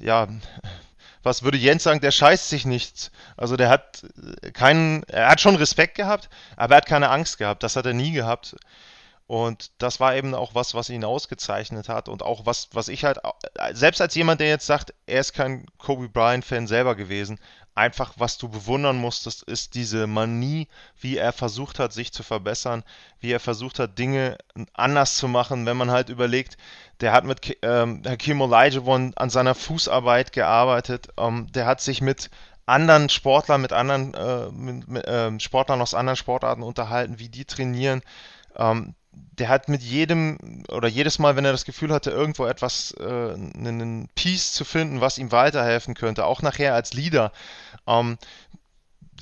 äh, 0.00 0.04
ja, 0.04 0.28
was 1.22 1.42
würde 1.42 1.58
Jens 1.58 1.84
sagen, 1.84 2.00
der 2.00 2.10
scheißt 2.10 2.48
sich 2.48 2.64
nichts. 2.64 3.10
Also 3.36 3.56
der 3.56 3.68
hat 3.68 4.04
keinen, 4.54 5.04
er 5.04 5.28
hat 5.28 5.40
schon 5.40 5.56
Respekt 5.56 5.94
gehabt, 5.94 6.28
aber 6.56 6.74
er 6.74 6.76
hat 6.78 6.86
keine 6.86 7.10
Angst 7.10 7.38
gehabt. 7.38 7.62
Das 7.62 7.76
hat 7.76 7.86
er 7.86 7.94
nie 7.94 8.12
gehabt. 8.12 8.56
Und 9.32 9.70
das 9.78 9.98
war 9.98 10.14
eben 10.14 10.34
auch 10.34 10.54
was, 10.54 10.74
was 10.74 10.90
ihn 10.90 11.06
ausgezeichnet 11.06 11.88
hat 11.88 12.10
und 12.10 12.22
auch 12.22 12.44
was, 12.44 12.68
was 12.72 12.88
ich 12.88 13.06
halt, 13.06 13.18
selbst 13.72 14.02
als 14.02 14.14
jemand, 14.14 14.42
der 14.42 14.48
jetzt 14.48 14.66
sagt, 14.66 14.92
er 15.06 15.20
ist 15.20 15.32
kein 15.32 15.64
Kobe 15.78 16.10
Bryant-Fan 16.10 16.66
selber 16.66 16.94
gewesen, 16.96 17.40
einfach 17.74 18.12
was 18.18 18.36
du 18.36 18.50
bewundern 18.50 18.98
musstest, 18.98 19.42
ist 19.44 19.74
diese 19.74 20.06
Manie, 20.06 20.68
wie 21.00 21.16
er 21.16 21.32
versucht 21.32 21.78
hat, 21.78 21.94
sich 21.94 22.12
zu 22.12 22.22
verbessern, 22.22 22.84
wie 23.20 23.32
er 23.32 23.40
versucht 23.40 23.78
hat, 23.78 23.98
Dinge 23.98 24.36
anders 24.74 25.16
zu 25.16 25.28
machen, 25.28 25.64
wenn 25.64 25.78
man 25.78 25.90
halt 25.90 26.10
überlegt, 26.10 26.58
der 27.00 27.12
hat 27.12 27.24
mit 27.24 27.56
ähm, 27.62 28.02
Hakim 28.06 28.42
Olajuwon 28.42 29.14
an 29.16 29.30
seiner 29.30 29.54
Fußarbeit 29.54 30.34
gearbeitet, 30.34 31.08
ähm, 31.16 31.50
der 31.52 31.64
hat 31.64 31.80
sich 31.80 32.02
mit 32.02 32.28
anderen 32.66 33.08
Sportlern, 33.08 33.62
mit 33.62 33.72
anderen 33.72 34.12
äh, 34.12 34.50
mit, 34.50 34.88
mit, 34.88 35.06
äh, 35.06 35.40
Sportlern 35.40 35.80
aus 35.80 35.94
anderen 35.94 36.16
Sportarten 36.16 36.62
unterhalten, 36.62 37.18
wie 37.18 37.30
die 37.30 37.46
trainieren. 37.46 38.02
Ähm, 38.58 38.94
der 39.12 39.48
hat 39.48 39.68
mit 39.68 39.82
jedem 39.82 40.64
oder 40.68 40.88
jedes 40.88 41.18
Mal, 41.18 41.36
wenn 41.36 41.44
er 41.44 41.52
das 41.52 41.64
Gefühl 41.64 41.92
hatte, 41.92 42.10
irgendwo 42.10 42.46
etwas, 42.46 42.94
äh, 42.98 43.04
einen 43.04 44.08
Piece 44.14 44.52
zu 44.52 44.64
finden, 44.64 45.00
was 45.00 45.18
ihm 45.18 45.32
weiterhelfen 45.32 45.94
könnte, 45.94 46.26
auch 46.26 46.42
nachher 46.42 46.74
als 46.74 46.92
Leader. 46.92 47.32
Ähm, 47.86 48.18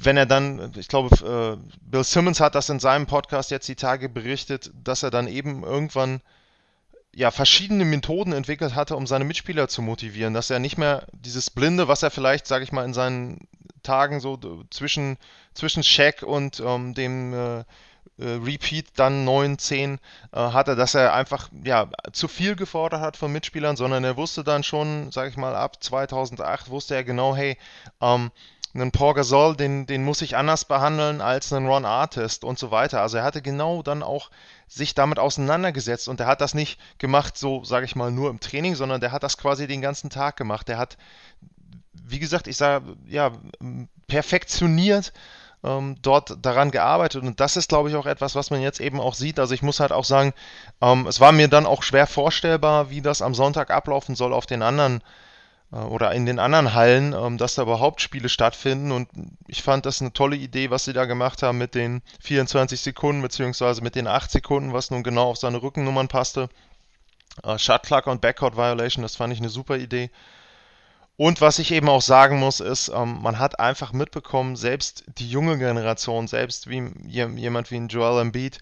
wenn 0.03 0.17
er 0.17 0.27
dann, 0.27 0.73
ich 0.77 0.89
glaube, 0.89 1.59
äh, 1.61 1.71
Bill 1.83 2.05
Simmons 2.05 2.41
hat 2.41 2.55
das 2.55 2.69
in 2.69 2.81
seinem 2.81 3.07
Podcast 3.07 3.51
jetzt 3.51 3.69
die 3.69 3.77
Tage 3.77 4.09
berichtet, 4.09 4.71
dass 4.83 5.03
er 5.03 5.11
dann 5.11 5.29
eben 5.29 5.63
irgendwann 5.63 6.21
ja 7.15 7.31
verschiedene 7.31 7.85
Methoden 7.85 8.33
entwickelt 8.33 8.75
hatte, 8.75 8.97
um 8.97 9.07
seine 9.07 9.25
Mitspieler 9.25 9.69
zu 9.69 9.83
motivieren, 9.83 10.33
dass 10.33 10.51
er 10.51 10.59
nicht 10.59 10.79
mehr 10.79 11.07
dieses 11.13 11.51
Blinde, 11.51 11.89
was 11.89 12.03
er 12.03 12.11
vielleicht, 12.11 12.47
sage 12.47 12.65
ich 12.65 12.73
mal, 12.73 12.85
in 12.85 12.95
seinen 12.95 13.49
Tagen 13.83 14.21
so 14.21 14.39
zwischen 14.71 15.19
zwischen 15.55 15.83
Shaq 15.83 16.23
und 16.23 16.61
ähm, 16.65 16.95
dem 16.95 17.35
äh, 17.35 17.65
Repeat 18.21 18.87
dann 18.97 19.25
9, 19.25 19.59
10 19.59 19.99
äh, 20.33 20.39
hatte, 20.39 20.77
dass 20.77 20.95
er 20.95 21.15
einfach 21.15 21.49
ja 21.65 21.89
zu 22.13 22.29
viel 22.29 22.55
gefordert 22.55 23.01
hat 23.01 23.17
von 23.17 23.33
Mitspielern, 23.33 23.77
sondern 23.77 24.05
er 24.05 24.17
wusste 24.17 24.45
dann 24.45 24.63
schon, 24.63 25.11
sage 25.11 25.31
ich 25.31 25.37
mal, 25.37 25.55
ab 25.55 25.83
2008 25.83 26.69
wusste 26.69 26.95
er 26.95 27.05
genau, 27.05 27.35
hey, 27.35 27.57
ähm, 28.01 28.31
einen 28.73 28.93
Paul 28.93 29.15
Gasol, 29.15 29.57
den, 29.57 29.87
den 29.87 30.05
muss 30.05 30.23
ich 30.23 30.37
anders 30.37 30.65
behandeln 30.65 31.21
als 31.21 31.53
einen 31.53 31.67
Ron 31.67 31.85
Artist 31.85 32.45
und 32.45 32.59
so 32.59 32.71
weiter. 32.71 33.01
Also 33.01 33.17
er 33.17 33.25
hatte 33.25 33.43
genau 33.43 33.83
dann 33.83 34.03
auch 34.03 34.31
sich 34.69 34.95
damit 34.95 35.19
auseinandergesetzt 35.19 36.09
und 36.09 36.21
er 36.21 36.27
hat 36.27 36.41
das 36.41 36.55
nicht 36.55 36.79
gemacht, 36.99 37.37
so 37.37 37.65
sage 37.65 37.85
ich 37.85 37.97
mal, 37.97 38.13
nur 38.13 38.31
im 38.31 38.39
Training, 38.39 38.77
sondern 38.77 39.01
der 39.01 39.11
hat 39.11 39.25
das 39.25 39.39
quasi 39.39 39.67
den 39.67 39.81
ganzen 39.81 40.09
Tag 40.09 40.37
gemacht. 40.37 40.69
Der 40.69 40.79
hat, 40.79 40.99
wie 41.93 42.21
gesagt, 42.21 42.47
ich 42.47 42.57
sage, 42.57 42.97
ja, 43.07 43.33
perfektioniert 44.07 45.13
ähm, 45.63 45.97
dort 46.03 46.37
daran 46.45 46.71
gearbeitet. 46.71 47.23
Und 47.23 47.41
das 47.41 47.57
ist, 47.57 47.69
glaube 47.69 47.91
ich, 47.91 47.97
auch 47.97 48.07
etwas, 48.07 48.35
was 48.35 48.51
man 48.51 48.61
jetzt 48.63 48.81
eben 48.81 49.01
auch 49.01 49.15
sieht. 49.15 49.39
Also 49.39 49.55
ich 49.55 49.63
muss 49.63 49.81
halt 49.81 49.93
auch 49.93 50.05
sagen, 50.05 50.33
ähm, 50.81 51.07
es 51.07 51.21
war 51.21 51.33
mir 51.33 51.49
dann 51.49 51.67
auch 51.67 51.83
schwer 51.83 52.07
vorstellbar, 52.07 52.91
wie 52.91 53.03
das 53.03 53.23
am 53.23 53.35
Sonntag 53.35 53.71
ablaufen 53.71 54.15
soll 54.15 54.33
auf 54.33 54.47
den 54.47 54.63
anderen 54.63 55.03
äh, 55.73 55.77
oder 55.77 56.13
in 56.13 56.27
den 56.27 56.39
anderen 56.39 56.75
Hallen, 56.75 57.13
ähm, 57.13 57.39
dass 57.39 57.55
da 57.55 57.63
überhaupt 57.63 58.01
Spiele 58.01 58.29
stattfinden. 58.29 58.93
Und 58.93 59.09
ich 59.49 59.63
fand 59.63 59.87
das 59.87 60.01
eine 60.01 60.13
tolle 60.13 60.37
Idee, 60.37 60.71
was 60.71 60.85
sie 60.85 60.93
da 60.93 61.05
gemacht 61.05 61.43
haben 61.43 61.59
mit 61.59 61.75
den 61.75 62.03
24 62.23 62.81
Sekunden, 62.81 63.23
beziehungsweise 63.23 63.83
mit 63.83 63.95
den 63.95 64.07
8 64.07 64.31
Sekunden, 64.31 64.73
was 64.73 64.91
nun 64.91 65.03
genau 65.03 65.31
auf 65.31 65.37
seine 65.37 65.63
Rückennummern 65.63 66.09
passte. 66.09 66.49
Äh, 67.45 67.59
Shot 67.59 67.91
und 68.07 68.21
Backcourt 68.21 68.57
Violation, 68.57 69.03
das 69.03 69.17
fand 69.17 69.33
ich 69.33 69.41
eine 69.41 69.51
super 69.51 69.77
Idee. 69.77 70.11
Und 71.21 71.43
was 71.43 71.59
ich 71.59 71.71
eben 71.73 71.91
auch 71.91 72.01
sagen 72.01 72.39
muss, 72.39 72.61
ist, 72.61 72.89
ähm, 72.89 73.21
man 73.21 73.39
hat 73.39 73.61
einfach 73.61 73.93
mitbekommen, 73.93 74.57
selbst 74.57 75.05
die 75.19 75.29
junge 75.29 75.59
Generation, 75.59 76.27
selbst 76.27 76.71
wie 76.71 76.91
jemand 77.05 77.71
wie 77.71 77.77
ein 77.77 77.89
Joel 77.89 78.23
Embiid, 78.23 78.59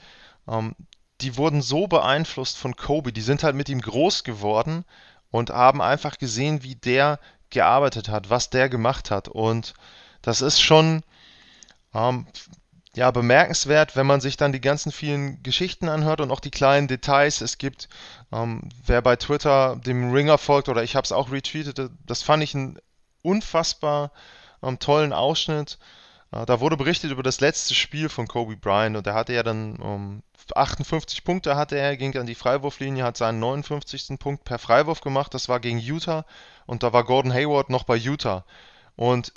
ähm, 0.49 0.75
die 1.21 1.37
wurden 1.37 1.63
so 1.63 1.87
beeinflusst 1.87 2.59
von 2.59 2.75
Kobe, 2.75 3.13
die 3.13 3.21
sind 3.21 3.45
halt 3.45 3.55
mit 3.55 3.69
ihm 3.69 3.81
groß 3.81 4.25
geworden 4.25 4.85
und 5.31 5.51
haben 5.51 5.81
einfach 5.81 6.19
gesehen, 6.19 6.65
wie 6.65 6.75
der 6.75 7.21
gearbeitet 7.51 8.09
hat, 8.09 8.29
was 8.29 8.51
der 8.51 8.69
gemacht 8.69 9.13
hat. 9.13 9.29
Und 9.29 9.75
das 10.21 10.41
ist 10.41 10.61
schon 10.61 11.05
ähm, 11.95 12.27
ja, 12.97 13.13
bemerkenswert, 13.13 13.95
wenn 13.95 14.09
man 14.09 14.21
sich 14.21 14.37
dann 14.37 14.51
die 14.51 14.61
ganzen 14.61 14.91
vielen 14.91 15.45
Geschichten 15.45 15.89
anhört 15.89 16.21
und 16.21 16.33
auch 16.33 16.41
die 16.41 16.51
kleinen 16.51 16.89
Details. 16.89 17.41
Es 17.41 17.59
gibt, 17.59 17.89
ähm, 18.33 18.69
wer 18.85 19.03
bei 19.03 19.17
Twitter 19.17 19.77
dem 19.77 20.13
Ringer 20.13 20.39
folgt 20.39 20.69
oder 20.69 20.83
ich 20.83 20.97
habe 20.97 21.05
es 21.05 21.13
auch 21.13 21.31
retweetet, 21.31 21.91
das 22.05 22.23
fand 22.23 22.43
ich 22.43 22.55
einen 22.55 22.79
unfassbar 23.23 24.13
ähm, 24.63 24.79
tollen 24.79 25.13
Ausschnitt. 25.13 25.79
Äh, 26.33 26.45
da 26.47 26.61
wurde 26.61 26.77
berichtet 26.77 27.11
über 27.11 27.23
das 27.23 27.41
letzte 27.41 27.75
Spiel 27.75 28.09
von 28.09 28.29
Kobe 28.29 28.57
Bryant 28.57 28.97
und 28.97 29.07
er 29.07 29.15
hatte 29.15 29.33
ja 29.33 29.43
dann 29.43 29.77
um, 29.77 30.23
58 30.55 31.25
Punkte 31.25 31.57
hatte 31.57 31.77
er, 31.77 31.97
ging 31.97 32.17
an 32.17 32.27
die 32.27 32.35
Freiwurflinie, 32.35 33.05
hat 33.05 33.17
seinen 33.17 33.41
59. 33.41 34.19
Punkt 34.19 34.45
per 34.45 34.59
Freiwurf 34.59 35.01
gemacht. 35.01 35.35
Das 35.35 35.49
war 35.49 35.61
gegen 35.61 35.79
Utah 35.79 36.25
und 36.67 36.83
da 36.83 36.93
war 36.93 37.05
Gordon 37.05 37.33
Hayward 37.33 37.71
noch 37.71 37.85
bei 37.85 37.97
Utah. 37.97 38.45
Und 38.97 39.33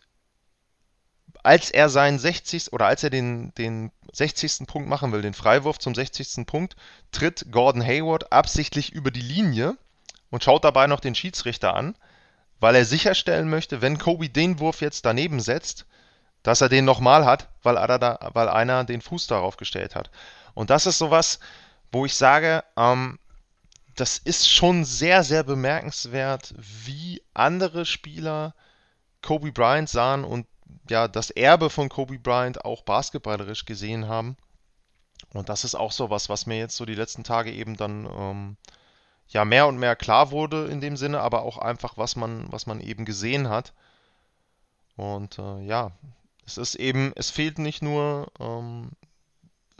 als 1.44 1.72
er 1.72 1.90
seinen 1.90 2.20
60. 2.20 2.74
oder 2.74 2.86
als 2.86 3.04
er 3.04 3.10
den, 3.10 3.54
den 3.56 3.92
60. 4.14 4.68
Punkt 4.68 4.88
machen 4.88 5.12
will, 5.12 5.22
den 5.22 5.34
Freiwurf 5.34 5.80
zum 5.80 5.96
60. 5.96 6.46
Punkt, 6.46 6.76
tritt 7.12 7.52
Gordon 7.52 7.86
Hayward 7.86 8.32
absichtlich 8.32 8.92
über 8.92 9.12
die 9.12 9.22
Linie 9.22 9.78
und 10.30 10.44
schaut 10.44 10.64
dabei 10.64 10.88
noch 10.88 11.00
den 11.00 11.16
Schiedsrichter 11.16 11.76
an, 11.76 11.96
weil 12.60 12.76
er 12.76 12.86
sicherstellen 12.86 13.50
möchte, 13.50 13.82
wenn 13.82 13.98
Kobe 13.98 14.30
den 14.30 14.60
Wurf 14.60 14.82
jetzt 14.82 15.06
daneben 15.06 15.40
setzt, 15.40 15.86
dass 16.44 16.62
er 16.62 16.70
den 16.70 16.86
nochmal 16.86 17.26
hat, 17.26 17.50
weil, 17.64 17.76
da, 17.76 18.32
weil 18.34 18.50
einer 18.50 18.84
den 18.84 19.02
Fuß 19.02 19.28
darauf 19.28 19.58
gestellt 19.58 19.96
hat. 19.96 20.10
Und 20.54 20.70
das 20.70 20.86
ist 20.86 20.98
sowas, 20.98 21.40
wo 21.92 22.06
ich 22.06 22.16
sage, 22.16 22.64
ähm, 22.78 23.20
das 23.96 24.18
ist 24.18 24.50
schon 24.50 24.86
sehr, 24.86 25.24
sehr 25.24 25.44
bemerkenswert, 25.44 26.54
wie 26.58 27.22
andere 27.34 27.86
Spieler 27.86 28.56
Kobe 29.22 29.52
Bryant 29.52 29.90
sahen 29.90 30.24
und 30.24 30.48
ja 30.90 31.08
das 31.08 31.30
Erbe 31.30 31.70
von 31.70 31.90
Kobe 31.90 32.20
Bryant 32.20 32.66
auch 32.66 32.84
basketballerisch 32.84 33.66
gesehen 33.66 34.08
haben. 34.08 34.38
Und 35.34 35.50
das 35.50 35.64
ist 35.64 35.76
auch 35.76 35.92
so 35.92 36.10
was, 36.10 36.30
was 36.30 36.46
mir 36.46 36.58
jetzt 36.58 36.76
so 36.76 36.86
die 36.86 36.96
letzten 36.96 37.24
Tage 37.24 37.52
eben 37.52 37.78
dann 37.78 38.06
ähm, 38.06 38.58
ja 39.28 39.46
mehr 39.46 39.68
und 39.68 39.78
mehr 39.78 39.96
klar 39.96 40.32
wurde 40.32 40.66
in 40.68 40.82
dem 40.82 40.98
Sinne, 40.98 41.22
aber 41.22 41.44
auch 41.44 41.58
einfach, 41.58 41.98
was 41.98 42.16
man, 42.16 42.52
was 42.52 42.66
man 42.66 42.82
eben 42.82 43.06
gesehen 43.06 43.50
hat. 43.50 43.74
Und 44.98 45.40
äh, 45.40 45.62
ja, 45.62 45.92
es 46.46 46.58
ist 46.58 46.76
eben, 46.76 47.14
es 47.16 47.30
fehlt 47.30 47.60
nicht 47.60 47.82
nur 47.82 48.28
ähm, 48.40 48.92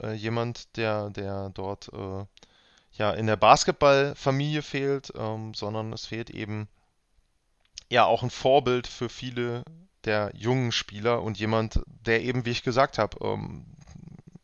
äh, 0.02 0.12
jemand, 0.12 0.76
der, 0.76 1.10
der 1.10 1.50
dort 1.50 1.90
äh, 1.92 2.24
ja 2.92 3.12
in 3.12 3.26
der 3.26 3.36
Basketballfamilie 3.36 4.62
fehlt, 4.62 5.12
ähm, 5.16 5.54
sondern 5.54 5.92
es 5.92 6.06
fehlt 6.06 6.30
eben 6.30 6.68
ja 7.90 8.04
auch 8.04 8.22
ein 8.22 8.30
Vorbild 8.30 8.86
für 8.86 9.08
viele 9.08 9.64
der 10.04 10.32
jungen 10.34 10.72
Spieler 10.72 11.22
und 11.22 11.38
jemand, 11.38 11.80
der 12.06 12.22
eben, 12.22 12.44
wie 12.44 12.50
ich 12.50 12.62
gesagt 12.62 12.98
habe, 12.98 13.16
ähm, 13.24 13.64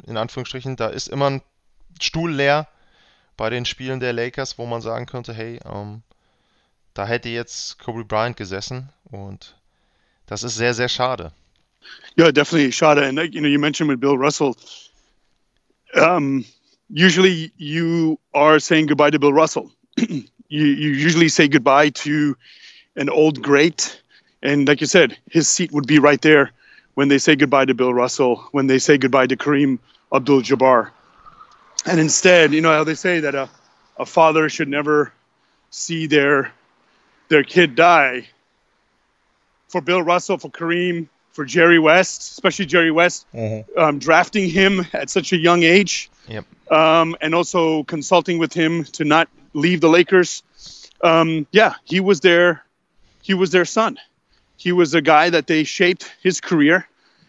in 0.07 0.17
Anführungsstrichen, 0.17 0.77
da 0.77 0.89
ist 0.89 1.09
immer 1.09 1.31
ein 1.31 1.43
Stuhl 2.01 2.33
leer 2.33 2.69
bei 3.37 3.51
den 3.51 3.65
Spielen 3.65 4.01
der 4.01 4.13
Lakers, 4.13 4.59
wo 4.59 4.67
man 4.67 4.81
sagen 4.81 5.07
könnte, 5.07 5.33
hey, 5.33 5.61
ähm, 5.65 6.03
da 6.95 7.07
hätte 7.07 7.29
jetzt 7.29 7.79
Kobe 7.79 8.05
Bryant 8.05 8.37
gesessen 8.37 8.89
und 9.05 9.57
das 10.27 10.43
ist 10.43 10.57
sehr, 10.57 10.75
sehr 10.75 10.89
schade. 10.89 11.33
Yeah, 12.17 12.33
definitely 12.33 12.73
schade. 12.73 13.03
And 13.03 13.19
you 13.33 13.41
know, 13.41 13.49
you 13.49 13.59
mentioned 13.59 13.89
with 13.89 14.01
Bill 14.01 14.17
Russell, 14.17 14.57
um, 15.95 16.45
usually 16.89 17.53
you 17.57 18.19
are 18.35 18.61
saying 18.61 18.87
goodbye 18.89 19.11
to 19.11 19.19
Bill 19.19 19.33
Russell. 19.33 19.71
you, 19.97 20.25
you 20.49 20.91
usually 20.91 21.29
say 21.29 21.49
goodbye 21.49 21.91
to 21.91 22.37
an 22.97 23.09
old 23.09 23.43
great. 23.43 24.03
And 24.43 24.69
like 24.69 24.81
you 24.81 24.87
said, 24.87 25.17
his 25.31 25.49
seat 25.49 25.73
would 25.73 25.87
be 25.87 25.99
right 25.99 26.21
there 26.21 26.53
when 26.95 27.09
they 27.09 27.19
say 27.19 27.37
goodbye 27.37 27.65
to 27.65 27.75
Bill 27.75 27.93
Russell, 27.93 28.49
when 28.53 28.67
they 28.67 28.79
say 28.79 28.99
goodbye 28.99 29.27
to 29.27 29.37
Kareem 29.37 29.79
Abdul 30.13 30.43
Jabbar. 30.43 30.91
And 31.87 32.01
instead, 32.01 32.53
you 32.53 32.61
know 32.61 32.73
how 32.73 32.85
they 32.85 32.95
say 32.95 33.21
that 33.21 33.35
a, 33.35 33.49
a 33.97 34.07
father 34.07 34.49
should 34.49 34.69
never 34.69 35.13
see 35.71 36.07
their 36.07 36.53
their 37.29 37.43
kid 37.43 37.75
die. 37.75 38.29
For 39.69 39.81
Bill 39.83 40.03
Russell, 40.03 40.39
for 40.39 40.51
Kareem, 40.51 41.09
for 41.33 41.45
Jerry 41.45 41.79
West, 41.79 42.23
especially 42.23 42.67
Jerry 42.67 42.91
West, 42.91 43.27
mm-hmm. 43.35 43.79
um, 43.79 43.99
drafting 43.99 44.49
him 44.49 44.87
at 44.93 45.11
such 45.11 45.33
a 45.33 45.37
young 45.37 45.63
age, 45.63 46.11
yep. 46.27 46.47
um, 46.73 47.15
and 47.21 47.35
also 47.35 47.85
consulting 47.85 48.39
with 48.39 48.53
him 48.53 48.85
to 48.85 49.05
not 49.05 49.29
leave 49.53 49.81
the 49.81 49.89
Lakers. 49.89 50.43
Um, 51.03 51.47
yeah, 51.53 51.75
he 51.85 52.01
was 52.01 52.21
their 52.21 52.65
he 53.23 53.35
was 53.35 53.53
their 53.53 53.67
son. 53.67 53.99
He 54.59 54.73
was 54.73 54.93
a 54.95 55.01
guy 55.01 55.31
that 55.31 55.47
they 55.47 55.63
shaped 55.63 56.13
his 56.21 56.41
career, 56.41 56.87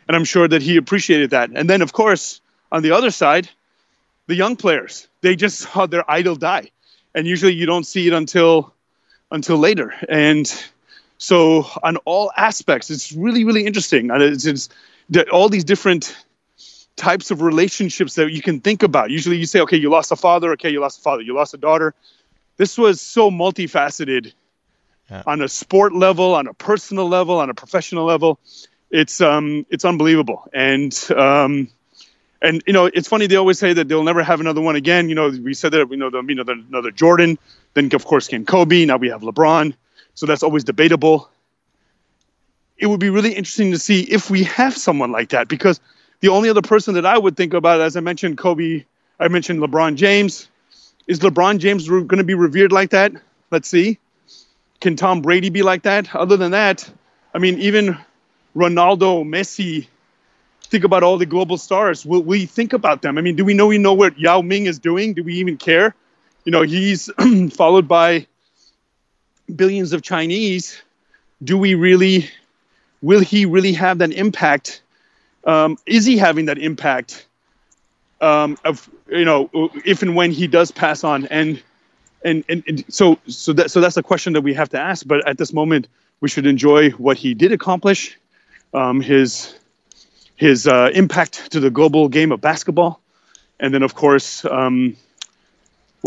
and 0.07 0.17
I'm 0.17 0.25
sure 0.25 0.47
that 0.47 0.63
he 0.63 0.77
appreciated 0.77 1.29
that. 1.29 1.51
And 1.53 1.69
then, 1.69 1.83
of 1.83 1.93
course, 1.93 2.41
on 2.71 2.81
the 2.81 2.91
other 2.91 3.11
side, 3.11 3.47
the 4.25 4.35
young 4.35 4.55
players 4.55 5.07
they 5.21 5.35
just 5.35 5.59
saw 5.71 5.85
their 5.85 6.09
idol 6.09 6.35
die, 6.35 6.71
and 7.13 7.27
usually 7.27 7.53
you 7.53 7.67
don't 7.67 7.85
see 7.85 8.07
it 8.07 8.13
until 8.13 8.73
until 9.31 9.57
later. 9.57 9.93
And 10.09 10.51
so 11.19 11.67
on 11.83 11.97
all 11.97 12.31
aspects, 12.35 12.89
it's 12.89 13.13
really, 13.13 13.43
really 13.43 13.65
interesting. 13.65 14.09
And 14.09 14.23
it's, 14.23 14.45
it's 14.45 14.69
all 15.31 15.49
these 15.49 15.63
different 15.63 16.15
types 16.95 17.29
of 17.29 17.43
relationships 17.43 18.15
that 18.15 18.31
you 18.31 18.41
can 18.41 18.59
think 18.59 18.81
about. 18.81 19.11
Usually 19.11 19.37
you 19.37 19.45
say, 19.45 19.59
okay, 19.61 19.77
you 19.77 19.91
lost 19.91 20.11
a 20.11 20.15
father. 20.15 20.53
Okay, 20.53 20.71
you 20.71 20.81
lost 20.81 20.99
a 20.99 21.01
father. 21.01 21.21
You 21.21 21.35
lost 21.35 21.53
a 21.53 21.57
daughter. 21.57 21.93
This 22.57 22.75
was 22.75 22.99
so 23.01 23.29
multifaceted 23.29 24.33
yeah. 25.09 25.23
on 25.25 25.41
a 25.41 25.47
sport 25.47 25.93
level, 25.93 26.35
on 26.35 26.47
a 26.47 26.53
personal 26.53 27.07
level, 27.07 27.39
on 27.39 27.49
a 27.49 27.53
professional 27.53 28.05
level. 28.05 28.39
It's 28.91 29.21
um, 29.21 29.65
it's 29.69 29.85
unbelievable. 29.85 30.47
And 30.53 30.93
um, 31.15 31.69
and 32.41 32.63
you 32.65 32.73
know, 32.73 32.85
it's 32.85 33.07
funny. 33.07 33.27
They 33.27 33.35
always 33.35 33.59
say 33.59 33.73
that 33.73 33.87
they'll 33.87 34.03
never 34.03 34.23
have 34.23 34.39
another 34.39 34.61
one 34.61 34.75
again. 34.75 35.09
You 35.09 35.15
know, 35.15 35.29
we 35.29 35.53
said 35.53 35.73
that 35.73 35.89
we 35.89 35.97
know 35.97 36.09
there'll 36.09 36.25
be 36.25 36.35
the, 36.35 36.63
another 36.69 36.91
Jordan. 36.91 37.37
Then 37.73 37.89
of 37.93 38.05
course 38.05 38.27
came 38.27 38.45
Kobe. 38.45 38.85
Now 38.85 38.97
we 38.97 39.09
have 39.09 39.21
LeBron. 39.21 39.73
So 40.15 40.25
that's 40.25 40.43
always 40.43 40.63
debatable. 40.63 41.29
It 42.77 42.87
would 42.87 42.99
be 42.99 43.09
really 43.09 43.33
interesting 43.33 43.71
to 43.71 43.79
see 43.79 44.01
if 44.01 44.29
we 44.29 44.43
have 44.43 44.75
someone 44.75 45.11
like 45.11 45.29
that 45.29 45.47
because 45.49 45.79
the 46.21 46.29
only 46.29 46.49
other 46.49 46.61
person 46.61 46.95
that 46.95 47.05
I 47.05 47.17
would 47.17 47.37
think 47.37 47.53
about, 47.53 47.81
as 47.81 47.95
I 47.95 47.99
mentioned, 47.99 48.37
Kobe, 48.37 48.85
I 49.19 49.27
mentioned 49.27 49.59
LeBron 49.59 49.95
James. 49.95 50.47
Is 51.07 51.19
LeBron 51.19 51.59
James 51.59 51.87
going 51.87 52.07
to 52.07 52.23
be 52.23 52.35
revered 52.35 52.71
like 52.71 52.91
that? 52.91 53.11
Let's 53.51 53.67
see. 53.67 53.99
Can 54.79 54.95
Tom 54.95 55.21
Brady 55.21 55.49
be 55.49 55.63
like 55.63 55.83
that? 55.83 56.15
Other 56.15 56.37
than 56.37 56.51
that, 56.51 56.89
I 57.33 57.39
mean, 57.39 57.59
even 57.59 57.97
Ronaldo, 58.55 59.25
Messi, 59.25 59.87
think 60.63 60.83
about 60.83 61.03
all 61.03 61.17
the 61.17 61.25
global 61.25 61.57
stars. 61.57 62.05
Will 62.05 62.23
we 62.23 62.45
think 62.45 62.73
about 62.73 63.01
them? 63.01 63.17
I 63.17 63.21
mean, 63.21 63.35
do 63.35 63.43
we 63.43 63.53
know 63.53 63.67
we 63.67 63.77
know 63.77 63.93
what 63.93 64.17
Yao 64.17 64.41
Ming 64.41 64.67
is 64.67 64.79
doing? 64.79 65.13
Do 65.13 65.23
we 65.23 65.35
even 65.35 65.57
care? 65.57 65.95
You 66.45 66.51
know, 66.51 66.61
he's 66.61 67.09
followed 67.51 67.87
by 67.87 68.27
billions 69.53 69.93
of 69.93 70.01
Chinese, 70.01 70.81
do 71.43 71.57
we 71.57 71.73
really, 71.73 72.29
will 73.01 73.19
he 73.21 73.45
really 73.45 73.73
have 73.73 73.99
that 73.99 74.11
impact? 74.11 74.81
Um, 75.43 75.77
is 75.85 76.05
he 76.05 76.17
having 76.17 76.45
that 76.45 76.57
impact 76.57 77.25
um, 78.21 78.57
of, 78.63 78.89
you 79.09 79.25
know, 79.25 79.49
if 79.85 80.01
and 80.01 80.15
when 80.15 80.31
he 80.31 80.47
does 80.47 80.71
pass 80.71 81.03
on? 81.03 81.25
And, 81.25 81.61
and, 82.23 82.43
and, 82.49 82.63
and 82.67 82.85
so, 82.89 83.17
so, 83.27 83.53
that, 83.53 83.71
so 83.71 83.81
that's 83.81 83.97
a 83.97 84.03
question 84.03 84.33
that 84.33 84.41
we 84.41 84.53
have 84.53 84.69
to 84.69 84.79
ask. 84.79 85.07
But 85.07 85.27
at 85.27 85.37
this 85.37 85.53
moment, 85.53 85.87
we 86.21 86.29
should 86.29 86.45
enjoy 86.45 86.91
what 86.91 87.17
he 87.17 87.33
did 87.33 87.51
accomplish, 87.51 88.17
um, 88.73 89.01
his, 89.01 89.55
his 90.35 90.67
uh, 90.67 90.89
impact 90.93 91.51
to 91.51 91.59
the 91.59 91.69
global 91.69 92.09
game 92.09 92.31
of 92.31 92.41
basketball, 92.41 92.99
and 93.59 93.73
then, 93.73 93.83
of 93.83 93.95
course, 93.95 94.45
um, 94.45 94.95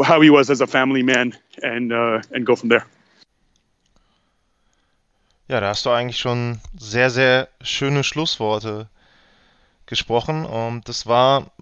how 0.02 0.20
he 0.20 0.30
was 0.30 0.50
as 0.50 0.60
a 0.60 0.66
family 0.66 1.02
man, 1.02 1.36
and, 1.62 1.92
uh, 1.92 2.20
and 2.32 2.46
go 2.46 2.56
from 2.56 2.68
there. 2.68 2.86
Ja, 5.48 5.60
da 5.60 5.68
hast 5.68 5.84
du 5.84 5.90
eigentlich 5.90 6.18
schon 6.18 6.60
sehr, 6.78 7.10
sehr 7.10 7.48
schöne 7.60 8.04
Schlussworte 8.04 8.88
gesprochen. 9.84 10.46
Und 10.46 10.88
das 10.88 11.06
war 11.06 11.52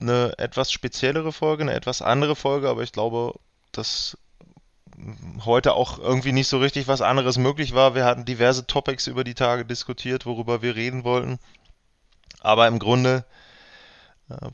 eine 0.00 0.32
etwas 0.38 0.72
speziellere 0.72 1.30
Folge, 1.30 1.62
eine 1.62 1.74
etwas 1.74 2.02
andere 2.02 2.34
Folge, 2.34 2.68
aber 2.68 2.82
ich 2.82 2.90
glaube, 2.90 3.38
dass 3.78 4.18
heute 5.44 5.74
auch 5.74 5.98
irgendwie 5.98 6.32
nicht 6.32 6.48
so 6.48 6.58
richtig 6.58 6.86
was 6.86 7.00
anderes 7.00 7.36
möglich 7.36 7.74
war. 7.74 7.94
Wir 7.94 8.04
hatten 8.04 8.24
diverse 8.24 8.66
Topics 8.66 9.06
über 9.06 9.24
die 9.24 9.34
Tage 9.34 9.64
diskutiert, 9.64 10.24
worüber 10.24 10.62
wir 10.62 10.76
reden 10.76 11.04
wollten. 11.04 11.38
Aber 12.40 12.68
im 12.68 12.78
Grunde 12.78 13.24
äh, 14.30 14.48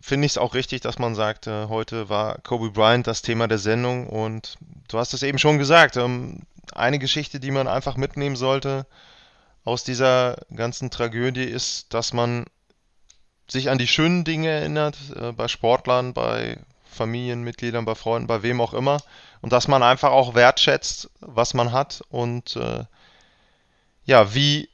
finde 0.00 0.26
ich 0.26 0.32
es 0.32 0.38
auch 0.38 0.54
richtig, 0.54 0.82
dass 0.82 0.98
man 0.98 1.14
sagt, 1.14 1.46
äh, 1.46 1.66
heute 1.68 2.08
war 2.08 2.38
Kobe 2.42 2.70
Bryant 2.70 3.06
das 3.06 3.22
Thema 3.22 3.48
der 3.48 3.58
Sendung 3.58 4.06
und 4.06 4.56
du 4.88 4.98
hast 4.98 5.14
es 5.14 5.22
eben 5.22 5.38
schon 5.38 5.58
gesagt, 5.58 5.96
ähm, 5.96 6.42
eine 6.74 6.98
Geschichte, 6.98 7.40
die 7.40 7.50
man 7.50 7.66
einfach 7.66 7.96
mitnehmen 7.96 8.36
sollte 8.36 8.86
aus 9.64 9.84
dieser 9.84 10.36
ganzen 10.54 10.90
Tragödie 10.90 11.44
ist, 11.44 11.92
dass 11.94 12.12
man 12.12 12.44
sich 13.50 13.70
an 13.70 13.78
die 13.78 13.86
schönen 13.86 14.24
Dinge 14.24 14.48
erinnert, 14.48 14.96
äh, 15.16 15.32
bei 15.32 15.48
Sportlern, 15.48 16.12
bei 16.12 16.58
Familienmitgliedern, 16.90 17.84
bei 17.84 17.94
Freunden, 17.94 18.26
bei 18.26 18.42
wem 18.42 18.60
auch 18.60 18.74
immer. 18.74 18.98
Und 19.40 19.52
dass 19.52 19.68
man 19.68 19.82
einfach 19.82 20.10
auch 20.10 20.34
wertschätzt, 20.34 21.10
was 21.20 21.54
man 21.54 21.72
hat 21.72 22.02
und 22.08 22.56
äh, 22.56 22.84
ja, 24.04 24.34
wie 24.34 24.68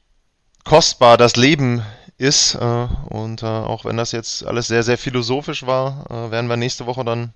kostbar 0.65 1.17
das 1.17 1.37
Leben 1.37 1.85
ist. 2.19 2.55
Äh, 2.55 2.89
und 3.09 3.43
äh, 3.43 3.47
auch 3.47 3.85
wenn 3.85 3.97
das 3.97 4.13
jetzt 4.13 4.45
alles 4.45 4.69
sehr, 4.69 4.83
sehr 4.83 4.99
philosophisch 4.99 5.67
war, 5.67 6.11
äh, 6.11 6.31
werden 6.31 6.49
wir 6.49 6.57
nächste 6.57 6.87
Woche 6.87 7.05
dann 7.05 7.35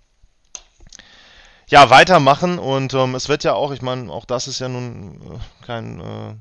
ja, 1.69 1.91
weitermachen 1.91 2.59
und 2.59 2.95
ähm, 2.95 3.15
es 3.15 3.29
wird 3.29 3.45
ja 3.45 3.53
auch, 3.53 3.73
ich 3.73 3.83
meine, 3.83 4.11
auch 4.11 4.25
das 4.25 4.49
ist 4.49 4.59
ja 4.59 4.69
nun 4.69 5.21
äh, 5.21 5.67
kein, 5.67 6.01
äh, 6.01 6.35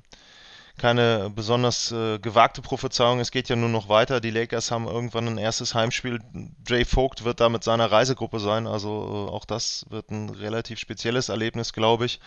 keine 0.78 1.32
besonders 1.32 1.92
äh, 1.92 2.20
gewagte 2.20 2.62
Prophezeiung. 2.62 3.20
Es 3.20 3.32
geht 3.32 3.50
ja 3.50 3.56
nur 3.56 3.70
noch 3.70 3.90
weiter. 3.90 4.22
Die 4.22 4.30
Lakers 4.30 4.70
haben 4.72 4.88
irgendwann 4.88 5.28
ein 5.28 5.38
erstes 5.38 5.74
Heimspiel. 5.74 6.20
Jay 6.68 6.86
Vogt 6.86 7.24
wird 7.24 7.40
da 7.40 7.50
mit 7.50 7.64
seiner 7.64 7.92
Reisegruppe 7.92 8.40
sein. 8.40 8.68
Also 8.68 9.28
äh, 9.30 9.32
auch 9.32 9.46
das 9.46 9.86
wird 9.90 10.12
ein 10.12 10.30
relativ 10.30 10.80
spezielles 10.80 11.30
Erlebnis, 11.30 11.74
glaube 11.74 12.06
ich. 12.06 12.20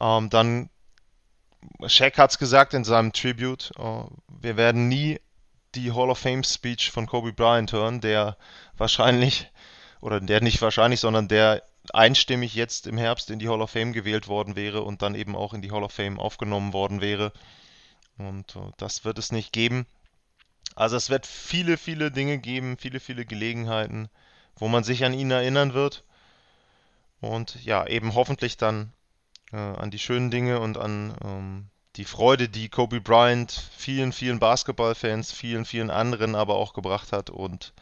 Ähm, 0.00 0.30
dann, 0.30 0.70
Shaq 1.86 2.18
hat 2.18 2.30
es 2.30 2.38
gesagt 2.38 2.72
in 2.74 2.84
seinem 2.84 3.12
Tribute, 3.12 3.72
äh, 3.78 4.02
wir 4.28 4.56
werden 4.56 4.88
nie 4.88 5.20
die 5.74 5.92
Hall 5.92 6.10
of 6.10 6.18
Fame 6.18 6.44
Speech 6.44 6.90
von 6.90 7.06
Kobe 7.06 7.32
Bryant 7.32 7.72
hören, 7.72 8.00
der 8.00 8.36
wahrscheinlich, 8.76 9.50
oder 10.00 10.20
der 10.20 10.40
nicht 10.40 10.62
wahrscheinlich, 10.62 11.00
sondern 11.00 11.28
der 11.28 11.62
einstimmig 11.92 12.54
jetzt 12.54 12.86
im 12.86 12.98
Herbst 12.98 13.30
in 13.30 13.38
die 13.38 13.48
Hall 13.48 13.60
of 13.60 13.70
Fame 13.70 13.92
gewählt 13.92 14.28
worden 14.28 14.56
wäre 14.56 14.82
und 14.82 15.02
dann 15.02 15.14
eben 15.14 15.34
auch 15.34 15.54
in 15.54 15.62
die 15.62 15.72
Hall 15.72 15.82
of 15.82 15.92
Fame 15.92 16.18
aufgenommen 16.18 16.72
worden 16.72 17.00
wäre. 17.00 17.32
Und 18.18 18.56
uh, 18.56 18.72
das 18.76 19.04
wird 19.04 19.18
es 19.18 19.32
nicht 19.32 19.52
geben. 19.52 19.86
Also 20.74 20.96
es 20.96 21.10
wird 21.10 21.26
viele, 21.26 21.76
viele 21.76 22.10
Dinge 22.10 22.38
geben, 22.38 22.76
viele, 22.78 23.00
viele 23.00 23.24
Gelegenheiten, 23.24 24.08
wo 24.56 24.68
man 24.68 24.84
sich 24.84 25.04
an 25.04 25.14
ihn 25.14 25.30
erinnern 25.30 25.74
wird. 25.74 26.04
Und 27.20 27.64
ja, 27.64 27.86
eben 27.86 28.14
hoffentlich 28.14 28.56
dann 28.56 28.92
äh, 29.52 29.56
an 29.56 29.90
die 29.90 29.98
schönen 29.98 30.30
Dinge 30.30 30.60
und 30.60 30.78
an 30.78 31.16
ähm, 31.24 31.66
die 31.96 32.04
Freude, 32.04 32.48
die 32.48 32.68
Kobe 32.68 33.00
Bryant 33.00 33.50
vielen, 33.76 34.12
vielen 34.12 34.38
Basketballfans, 34.38 35.32
vielen, 35.32 35.64
vielen 35.64 35.90
anderen 35.90 36.36
aber 36.36 36.56
auch 36.56 36.74
gebracht 36.74 37.12
hat. 37.12 37.30
Und 37.30 37.72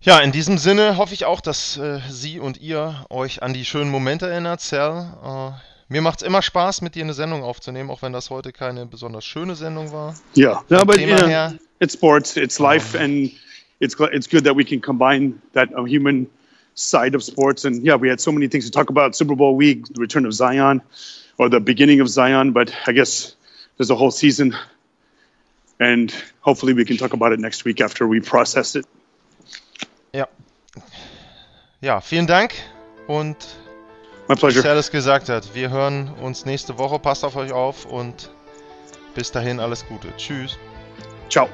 ja, 0.00 0.18
in 0.18 0.32
diesem 0.32 0.58
Sinne 0.58 0.96
hoffe 0.96 1.14
ich 1.14 1.24
auch, 1.24 1.40
dass 1.40 1.76
äh, 1.76 2.00
Sie 2.08 2.40
und 2.40 2.58
ihr 2.58 3.06
euch 3.08 3.42
an 3.42 3.54
die 3.54 3.64
schönen 3.64 3.90
Momente 3.90 4.28
erinnert, 4.28 4.60
Sal. 4.60 5.56
Äh, 5.62 5.73
mir 5.88 6.00
macht 6.00 6.22
es 6.22 6.26
immer 6.26 6.42
Spaß, 6.42 6.82
mit 6.82 6.94
dir 6.94 7.04
eine 7.04 7.14
Sendung 7.14 7.42
aufzunehmen, 7.42 7.90
auch 7.90 8.02
wenn 8.02 8.12
das 8.12 8.30
heute 8.30 8.52
keine 8.52 8.86
besonders 8.86 9.24
schöne 9.24 9.54
Sendung 9.54 9.92
war. 9.92 10.14
Ja, 10.34 10.50
yeah. 10.50 10.64
no, 10.68 10.84
but 10.84 10.98
yeah, 10.98 11.52
it's 11.80 11.94
sports, 11.94 12.36
it's 12.36 12.58
life, 12.58 12.98
and 12.98 13.30
it's 13.80 13.96
it's 14.12 14.28
good 14.28 14.44
that 14.44 14.56
we 14.56 14.64
can 14.64 14.80
combine 14.80 15.40
that 15.52 15.68
uh, 15.74 15.84
human 15.84 16.26
side 16.74 17.14
of 17.14 17.22
sports. 17.22 17.64
And 17.64 17.84
yeah, 17.84 17.96
we 17.96 18.08
had 18.08 18.20
so 18.20 18.32
many 18.32 18.48
things 18.48 18.64
to 18.64 18.70
talk 18.70 18.90
about: 18.90 19.14
Super 19.14 19.36
Bowl 19.36 19.56
week, 19.56 19.86
the 19.92 20.00
return 20.00 20.26
of 20.26 20.32
Zion, 20.32 20.82
or 21.38 21.48
the 21.48 21.60
beginning 21.60 22.00
of 22.00 22.08
Zion. 22.08 22.52
But 22.52 22.72
I 22.86 22.92
guess 22.92 23.36
there's 23.76 23.90
a 23.90 23.96
whole 23.96 24.10
season, 24.10 24.56
and 25.78 26.12
hopefully 26.40 26.72
we 26.72 26.84
can 26.84 26.96
talk 26.96 27.12
about 27.12 27.32
it 27.32 27.40
next 27.40 27.64
week 27.64 27.80
after 27.80 28.06
we 28.06 28.20
process 28.20 28.76
it. 28.76 28.86
Ja. 30.12 30.26
Ja, 31.80 32.00
vielen 32.00 32.26
Dank 32.26 32.54
und 33.06 33.36
My 34.26 34.36
pleasure. 34.36 34.64
Wie 34.64 34.68
alles 34.68 34.90
gesagt 34.90 35.28
hat, 35.28 35.54
wir 35.54 35.68
hören 35.68 36.10
uns 36.20 36.46
nächste 36.46 36.78
Woche. 36.78 36.98
Passt 36.98 37.24
auf 37.24 37.36
euch 37.36 37.52
auf 37.52 37.84
und 37.84 38.30
bis 39.14 39.30
dahin 39.30 39.60
alles 39.60 39.86
Gute. 39.86 40.16
Tschüss. 40.16 40.56
Ciao. 41.28 41.48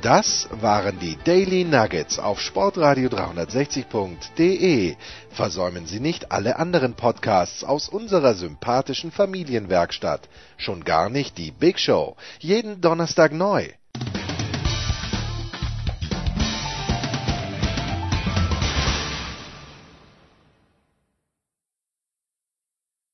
Das 0.00 0.48
waren 0.50 0.98
die 0.98 1.16
Daily 1.22 1.62
Nuggets 1.64 2.18
auf 2.18 2.40
Sportradio 2.40 3.08
360.de. 3.08 4.96
Versäumen 5.30 5.86
Sie 5.86 6.00
nicht 6.00 6.32
alle 6.32 6.56
anderen 6.56 6.94
Podcasts 6.94 7.62
aus 7.62 7.88
unserer 7.88 8.34
sympathischen 8.34 9.12
Familienwerkstatt. 9.12 10.28
Schon 10.56 10.82
gar 10.82 11.08
nicht 11.08 11.38
die 11.38 11.52
Big 11.52 11.78
Show. 11.78 12.16
Jeden 12.40 12.80
Donnerstag 12.80 13.32
neu. 13.32 13.68